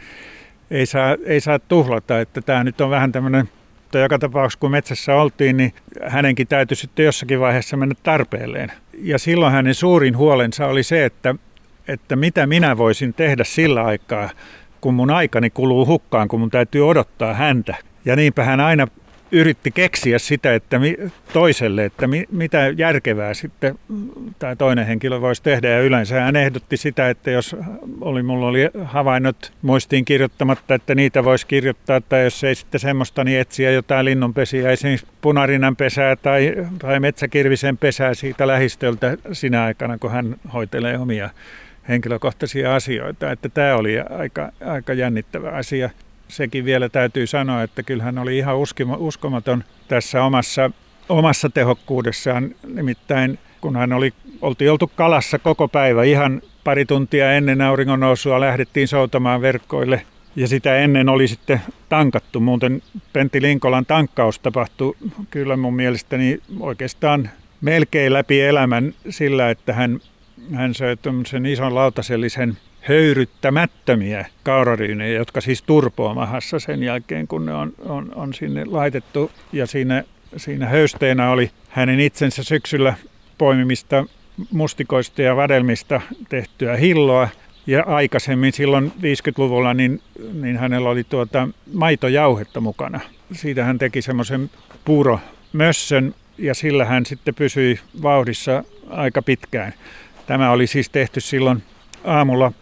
ei 0.71 0.87
saa, 0.87 1.17
ei 1.25 1.41
saa 1.41 1.59
tuhlata, 1.59 2.21
että 2.21 2.41
tämä 2.41 2.65
nyt 2.65 2.81
on 2.81 2.91
vähän 2.91 3.13
tämmöinen 3.13 3.49
mutta 3.83 3.99
joka 3.99 4.19
tapauksessa 4.19 4.61
kun 4.61 4.71
metsässä 4.71 5.15
oltiin, 5.15 5.57
niin 5.57 5.73
hänenkin 6.07 6.47
täytyy 6.47 6.77
sitten 6.77 7.05
jossakin 7.05 7.41
vaiheessa 7.41 7.77
mennä 7.77 7.95
tarpeelleen. 8.03 8.73
Ja 9.03 9.19
silloin 9.19 9.53
hänen 9.53 9.75
suurin 9.75 10.17
huolensa 10.17 10.67
oli 10.67 10.83
se, 10.83 11.05
että, 11.05 11.35
että 11.89 12.17
mitä 12.17 12.47
minä 12.47 12.77
voisin 12.77 13.15
tehdä 13.15 13.45
sillä 13.45 13.85
aikaa, 13.85 14.31
kun 14.81 14.95
mun 14.95 15.11
aikani 15.11 15.51
kuluu 15.51 15.87
hukkaan, 15.87 16.29
kun 16.29 16.41
mun 16.41 16.51
täytyy 16.51 16.89
odottaa 16.89 17.35
häntä. 17.35 17.75
Ja 18.05 18.17
niinpä 18.17 18.45
hän 18.45 18.61
aina 18.61 18.87
yritti 19.31 19.71
keksiä 19.71 20.19
sitä, 20.19 20.55
että 20.55 20.79
mi, 20.79 20.97
toiselle, 21.33 21.85
että 21.85 22.07
mi, 22.07 22.25
mitä 22.31 22.75
järkevää 22.77 23.35
sitten 23.35 23.79
tämä 24.39 24.57
toinen 24.57 24.87
henkilö 24.87 25.21
voisi 25.21 25.43
tehdä. 25.43 25.69
Ja 25.69 25.81
yleensä 25.81 26.21
hän 26.21 26.37
ehdotti 26.37 26.77
sitä, 26.77 27.11
että 27.11 27.31
jos 27.31 27.57
oli, 28.01 28.23
mulla 28.23 28.47
oli 28.47 28.69
havainnot 28.85 29.53
muistiin 29.63 30.05
kirjoittamatta, 30.05 30.75
että 30.75 30.95
niitä 30.95 31.25
voisi 31.25 31.47
kirjoittaa, 31.47 32.01
tai 32.01 32.25
jos 32.25 32.45
ei 32.45 32.55
sitten 32.55 32.81
semmoista, 32.81 33.25
niin 33.25 33.41
etsiä 33.41 33.71
jotain 33.71 34.05
linnunpesiä, 34.05 34.71
esimerkiksi 34.71 35.07
punarinan 35.21 35.77
pesää 35.77 36.17
tai, 36.17 36.55
tai 36.79 37.01
metsäkirvisen 37.01 37.79
pesää 37.79 38.15
siitä 38.15 38.47
lähistöltä 38.47 39.17
sinä 39.33 39.65
aikana, 39.65 39.99
kun 39.99 40.11
hän 40.11 40.37
hoitelee 40.53 40.99
omia 40.99 41.31
henkilökohtaisia 41.89 42.75
asioita. 42.75 43.33
Että 43.33 43.49
tämä 43.49 43.77
oli 43.77 44.01
aika, 44.01 44.53
aika 44.67 44.93
jännittävä 44.93 45.51
asia 45.51 45.91
sekin 46.29 46.65
vielä 46.65 46.89
täytyy 46.89 47.27
sanoa, 47.27 47.63
että 47.63 47.83
kyllähän 47.83 48.19
oli 48.19 48.39
ihan 48.39 48.57
uskomaton 48.99 49.65
tässä 49.89 50.25
omassa, 50.25 50.71
omassa 51.09 51.51
tehokkuudessaan. 51.51 52.55
Nimittäin 52.67 53.39
kun 53.61 53.77
hän 53.77 53.93
oli, 53.93 54.13
oltiin 54.43 54.71
oltu 54.71 54.91
kalassa 54.97 55.39
koko 55.39 55.69
päivä, 55.69 56.05
ihan 56.05 56.43
pari 56.65 56.85
tuntia 56.85 57.33
ennen 57.33 57.61
auringon 57.61 58.01
nousua 58.01 58.41
lähdettiin 58.41 58.89
soutamaan 58.89 59.41
verkkoille. 59.41 60.03
Ja 60.37 60.49
sitä 60.49 60.77
ennen 60.77 61.09
oli 61.09 61.29
sitten 61.29 61.61
tankattu. 61.89 62.41
Muuten 62.41 62.83
Pentti 63.13 63.43
Linkolan 63.43 63.87
tankkaus 63.87 64.39
tapahtui 64.39 64.97
kyllä 65.31 65.57
mun 65.57 65.75
mielestäni 65.75 66.39
oikeastaan 66.61 67.31
melkein 67.61 68.13
läpi 68.13 68.41
elämän 68.41 68.95
sillä, 69.11 69.51
että 69.51 69.73
hän, 69.73 70.01
hän 70.55 70.75
söi 70.75 70.97
ison 71.53 71.75
lautasellisen 71.75 72.57
höyryttämättömiä 72.89 74.27
kauraryynejä, 74.43 75.19
jotka 75.19 75.41
siis 75.41 75.63
turpoaa 75.63 76.15
mahassa 76.15 76.59
sen 76.59 76.83
jälkeen, 76.83 77.29
kun 77.29 77.47
ne 77.47 77.55
on, 77.55 77.73
on, 77.79 78.13
on 78.15 78.35
sinne 78.35 78.65
laitettu. 78.65 79.31
Ja 79.53 79.67
siinä, 79.67 80.05
siinä 80.37 80.67
höysteenä 80.67 81.31
oli 81.31 81.51
hänen 81.69 82.01
itsensä 82.01 82.43
syksyllä 82.43 82.95
poimimista 83.39 84.05
mustikoista 84.53 85.23
ja 85.23 85.37
vadelmista 85.37 86.01
tehtyä 86.29 86.77
hilloa. 86.77 87.29
Ja 87.67 87.85
aikaisemmin 87.87 88.53
silloin 88.53 88.93
50-luvulla 88.99 89.75
niin, 89.75 90.03
niin 90.33 90.57
hänellä 90.57 90.91
oli 90.91 91.05
tuota 91.05 91.49
maitojauhetta 91.73 92.61
mukana. 92.61 93.01
Siitä 93.33 93.65
hän 93.65 93.79
teki 93.79 94.03
semmoisen 94.03 94.51
puuromössön 94.85 96.15
ja 96.39 96.55
sillä 96.55 96.85
hän 96.85 97.07
sitten 97.07 97.35
pysyi 97.35 97.81
vauhdissa 98.03 98.65
aika 98.91 99.23
pitkään. 99.23 99.75
Tämä 100.27 100.51
oli 100.51 100.67
siis 100.67 100.91
tehty 100.91 101.21
silloin 101.21 101.63
aamulla 102.07 102.53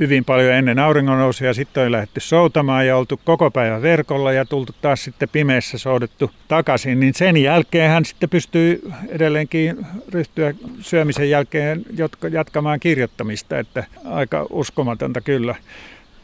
hyvin 0.00 0.24
paljon 0.24 0.52
ennen 0.54 0.78
auringonnousua 0.78 1.46
ja 1.46 1.54
sitten 1.54 1.84
on 1.84 1.92
lähdetty 1.92 2.20
soutamaan 2.20 2.86
ja 2.86 2.96
oltu 2.96 3.20
koko 3.24 3.50
päivän 3.50 3.82
verkolla 3.82 4.32
ja 4.32 4.44
tultu 4.44 4.74
taas 4.82 5.04
sitten 5.04 5.28
pimeässä 5.28 5.78
soudettu 5.78 6.30
takaisin, 6.48 7.00
niin 7.00 7.14
sen 7.14 7.36
jälkeen 7.36 7.90
hän 7.90 8.04
sitten 8.04 8.28
pystyy 8.28 8.90
edelleenkin 9.08 9.86
ryhtyä 10.08 10.54
syömisen 10.80 11.30
jälkeen 11.30 11.84
jatkamaan 12.30 12.80
kirjoittamista, 12.80 13.58
että 13.58 13.84
aika 14.04 14.46
uskomatonta 14.50 15.20
kyllä. 15.20 15.54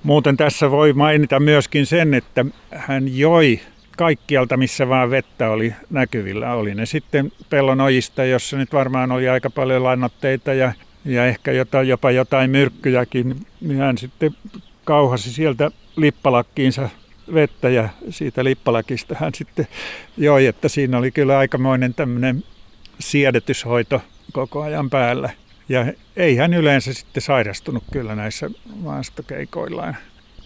Muuten 0.02 0.36
tässä 0.36 0.70
voi 0.70 0.92
mainita 0.92 1.40
myöskin 1.40 1.86
sen, 1.86 2.14
että 2.14 2.44
hän 2.70 3.18
joi 3.18 3.60
kaikkialta, 3.96 4.56
missä 4.56 4.88
vaan 4.88 5.10
vettä 5.10 5.50
oli 5.50 5.74
näkyvillä. 5.90 6.54
Oli 6.54 6.74
ne 6.74 6.86
sitten 6.86 7.32
pellon 7.50 7.80
ojista, 7.80 8.24
jossa 8.24 8.56
nyt 8.56 8.72
varmaan 8.72 9.12
oli 9.12 9.28
aika 9.28 9.50
paljon 9.50 9.84
lannotteita 9.84 10.54
ja 10.54 10.72
ja 11.06 11.26
ehkä 11.26 11.52
jotain, 11.52 11.88
jopa 11.88 12.10
jotain 12.10 12.50
myrkkyjäkin, 12.50 13.46
niin 13.60 13.78
hän 13.78 13.98
sitten 13.98 14.36
kauhasi 14.84 15.32
sieltä 15.32 15.70
lippalakkiinsa 15.96 16.88
vettä 17.34 17.68
ja 17.68 17.88
siitä 18.10 18.44
lippalakista 18.44 19.14
hän 19.18 19.34
sitten 19.34 19.68
joi, 20.16 20.46
että 20.46 20.68
siinä 20.68 20.98
oli 20.98 21.10
kyllä 21.10 21.38
aikamoinen 21.38 21.94
tämmöinen 21.94 22.44
siedetyshoito 22.98 24.02
koko 24.32 24.62
ajan 24.62 24.90
päällä. 24.90 25.30
Ja 25.68 25.92
ei 26.16 26.36
hän 26.36 26.54
yleensä 26.54 26.94
sitten 26.94 27.22
sairastunut 27.22 27.84
kyllä 27.92 28.14
näissä 28.14 28.50
maastokeikoillaan. 28.82 29.96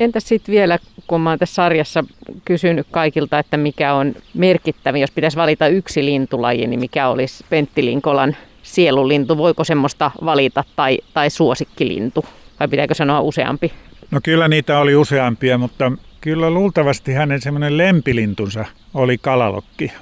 Entäs 0.00 0.28
sitten 0.28 0.52
vielä, 0.52 0.78
kun 1.06 1.20
mä 1.20 1.30
oon 1.30 1.38
tässä 1.38 1.54
sarjassa 1.54 2.04
kysynyt 2.44 2.86
kaikilta, 2.90 3.38
että 3.38 3.56
mikä 3.56 3.94
on 3.94 4.14
merkittävin, 4.34 5.00
jos 5.00 5.10
pitäisi 5.10 5.36
valita 5.36 5.68
yksi 5.68 6.04
lintulaji, 6.04 6.66
niin 6.66 6.80
mikä 6.80 7.08
olisi 7.08 7.44
Pentti 7.50 7.84
Linkolan 7.84 8.36
sielulintu? 8.74 9.36
Voiko 9.36 9.64
semmoista 9.64 10.10
valita 10.24 10.64
tai, 10.76 10.98
tai 11.14 11.30
suosikkilintu? 11.30 12.24
Vai 12.60 12.68
pitääkö 12.68 12.94
sanoa 12.94 13.20
useampi? 13.20 13.72
No 14.10 14.20
kyllä 14.22 14.48
niitä 14.48 14.78
oli 14.78 14.96
useampia, 14.96 15.58
mutta 15.58 15.92
kyllä 16.20 16.50
luultavasti 16.50 17.12
hänen 17.12 17.40
semmoinen 17.40 17.78
lempilintunsa 17.78 18.64
oli 18.94 19.18
kalalokki, 19.18 19.92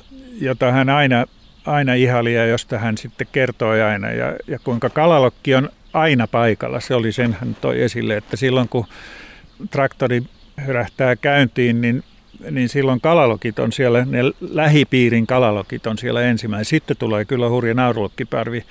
jota 0.41 0.73
hän 0.73 0.89
aina, 0.89 1.25
aina 1.67 1.95
ihaili 1.95 2.35
ja 2.35 2.47
josta 2.47 2.79
hän 2.79 2.99
sitten 2.99 3.27
kertoi 3.33 3.83
aina. 3.83 4.11
Ja, 4.11 4.37
ja 4.47 4.59
kuinka 4.65 4.91
kalalokki 4.91 5.55
on 5.55 5.69
aina 5.93 6.27
paikalla, 6.27 6.81
se 6.81 6.95
oli 6.95 7.13
sen 7.13 7.37
hän 7.41 7.57
toi 7.61 7.83
esille, 7.83 8.17
että 8.17 8.37
silloin 8.37 8.69
kun 8.69 8.87
traktori 9.71 10.23
hyrähtää 10.67 11.17
käyntiin, 11.17 11.81
niin 11.81 12.05
niin 12.51 12.69
silloin 12.69 13.01
kalalokit 13.01 13.59
on 13.59 13.73
siellä, 13.73 14.05
ne 14.05 14.21
lähipiirin 14.41 15.27
kalalokit 15.27 15.87
on 15.87 15.99
siellä 15.99 16.23
ensimmäinen. 16.23 16.65
Sitten 16.65 16.97
tulee 16.97 17.25
kyllä 17.25 17.49
hurja 17.49 17.75
naurulokkiparvi 17.75 18.65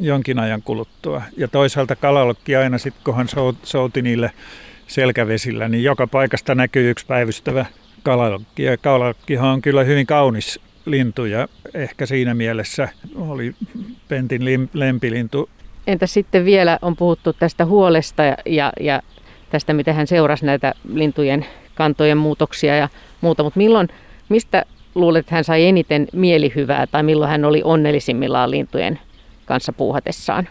jonkin 0.00 0.38
ajan 0.38 0.62
kuluttua. 0.62 1.22
Ja 1.36 1.48
toisaalta 1.48 1.96
kalalokki 1.96 2.56
aina 2.56 2.78
sitten, 2.78 3.04
kun 3.04 3.16
hän 3.16 3.26
souti 3.62 4.02
niille 4.02 4.30
selkävesillä, 4.86 5.68
niin 5.68 5.84
joka 5.84 6.06
paikasta 6.06 6.54
näkyy 6.54 6.90
yksi 6.90 7.06
päivystävä 7.06 7.66
kalalokki. 8.02 8.62
Ja 8.62 8.76
kalalokkihan 8.76 9.50
on 9.50 9.62
kyllä 9.62 9.84
hyvin 9.84 10.06
kaunis 10.06 10.60
lintu 10.86 11.24
ja 11.24 11.48
ehkä 11.74 12.06
siinä 12.06 12.34
mielessä 12.34 12.88
oli 13.16 13.54
Pentin 14.08 14.68
lempilintu. 14.72 15.48
Entä 15.86 16.06
sitten 16.06 16.44
vielä 16.44 16.78
on 16.82 16.96
puhuttu 16.96 17.32
tästä 17.32 17.64
huolesta 17.64 18.22
ja, 18.46 18.72
ja 18.80 19.02
tästä, 19.50 19.72
miten 19.72 19.94
hän 19.94 20.06
seurasi 20.06 20.46
näitä 20.46 20.74
lintujen 20.92 21.46
kantojen 21.80 22.18
muutoksia 22.18 22.76
ja 22.76 22.88
muuta, 23.20 23.42
mutta 23.42 23.58
milloin, 23.58 23.88
mistä 24.28 24.64
luulet, 24.94 25.20
että 25.20 25.34
hän 25.34 25.44
sai 25.44 25.64
eniten 25.64 26.06
mielihyvää 26.12 26.86
tai 26.86 27.02
milloin 27.02 27.30
hän 27.30 27.44
oli 27.44 27.60
onnellisimmillaan 27.64 28.50
lintujen 28.50 28.98
kanssa 29.46 29.72
puuhatessaan? 29.72 30.48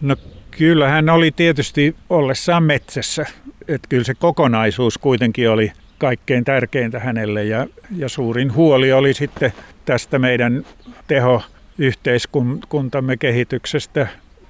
No 0.00 0.16
kyllä 0.50 0.88
hän 0.88 1.08
oli 1.08 1.30
tietysti 1.30 1.94
ollessaan 2.10 2.62
metsässä. 2.62 3.26
Että 3.68 3.88
kyllä 3.88 4.04
se 4.04 4.14
kokonaisuus 4.14 4.98
kuitenkin 4.98 5.50
oli 5.50 5.72
kaikkein 5.98 6.44
tärkeintä 6.44 6.98
hänelle 6.98 7.44
ja, 7.44 7.66
ja 7.96 8.08
suurin 8.08 8.54
huoli 8.54 8.92
oli 8.92 9.14
sitten 9.14 9.52
tästä 9.84 10.18
meidän 10.18 10.64
teho 11.08 11.42
yhteiskuntamme 11.78 13.16
kehityksestä 13.16 14.06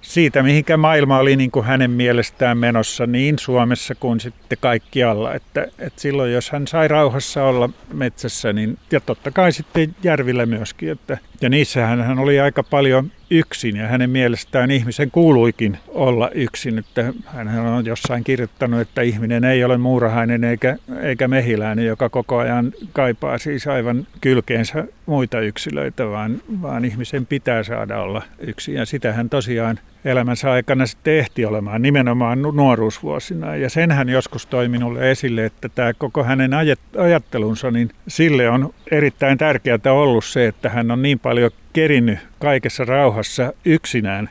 siitä, 0.09 0.43
mihinkä 0.43 0.77
maailma 0.77 1.19
oli 1.19 1.37
niin 1.37 1.51
kuin 1.51 1.67
hänen 1.67 1.91
mielestään 1.91 2.59
menossa 2.59 3.07
niin 3.07 3.39
Suomessa 3.39 3.95
kuin 3.95 4.21
sitten 4.21 4.59
kaikkialla. 4.61 5.35
Että, 5.35 5.63
että 5.79 6.01
silloin, 6.01 6.33
jos 6.33 6.51
hän 6.51 6.67
sai 6.67 6.89
rauhassa 6.89 7.45
olla 7.45 7.71
metsässä, 7.93 8.53
niin, 8.53 8.79
ja 8.91 9.01
totta 9.01 9.31
kai 9.31 9.53
sitten 9.53 9.95
järvillä 10.03 10.47
myöskin. 10.47 10.91
Että, 10.91 11.19
ja 11.41 11.49
niissähän 11.49 12.03
hän 12.03 12.19
oli 12.19 12.41
aika 12.41 12.63
paljon 12.63 13.11
yksin 13.31 13.77
ja 13.77 13.89
hänen 13.89 14.11
mielestään 14.11 14.71
ihmisen 14.71 15.11
kuuluikin 15.11 15.79
olla 15.89 16.31
yksin. 16.31 16.79
Että 16.79 17.13
hän 17.27 17.49
on 17.59 17.87
jossain 17.87 18.25
kirjoittanut, 18.25 18.81
että 18.81 19.03
ihminen 19.03 19.45
ei 19.45 19.65
ole 19.65 19.79
muurahainen 19.79 20.45
eikä, 20.45 20.77
eikä 21.03 21.29
mehiläinen, 21.29 21.87
joka 21.87 22.09
koko 22.09 22.39
ajan 22.39 22.73
kaipaa 22.93 23.39
siis 23.39 23.67
aivan 23.67 24.07
kylkeensä 24.21 24.85
muita 25.07 25.41
yksilöitä, 25.41 26.11
vaan, 26.11 26.43
vaan 26.63 26.85
ihmisen 26.85 27.27
pitää 27.27 27.63
saada 27.63 28.01
olla 28.01 28.23
yksin. 28.39 28.75
Ja 28.75 28.87
sitä 28.87 29.13
hän 29.13 29.31
tosiaan 29.31 29.79
elämänsä 30.05 30.53
aikana 30.53 30.87
sitten 30.87 31.15
ehti 31.19 31.45
olemaan 31.45 31.83
nimenomaan 31.83 32.43
nuoruusvuosina. 32.43 33.57
Ja 33.57 33.71
sen 33.71 33.91
hän 33.91 34.09
joskus 34.09 34.47
toi 34.47 34.69
minulle 34.69 35.11
esille, 35.11 35.45
että 35.45 35.69
tämä 35.69 35.95
koko 35.95 36.25
hänen 36.25 36.51
ajattelunsa, 36.99 37.71
niin 37.71 37.91
sille 38.09 38.49
on 38.49 38.75
erittäin 38.91 39.39
tärkeää 39.39 39.79
ollut 39.93 40.25
se, 40.25 40.47
että 40.47 40.69
hän 40.69 40.91
on 40.91 41.03
niin 41.03 41.19
paljon 41.19 41.51
kerinnyt 41.79 42.19
kaikessa 42.39 42.85
rauhassa 42.85 43.53
yksinään 43.65 44.31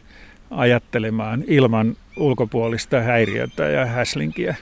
ajattelemaan 0.51 1.43
ilman 1.47 1.95
ulkopuolista 2.17 3.01
häiriötä 3.01 3.63
ja 3.63 3.85
häslinkiä. 3.85 4.55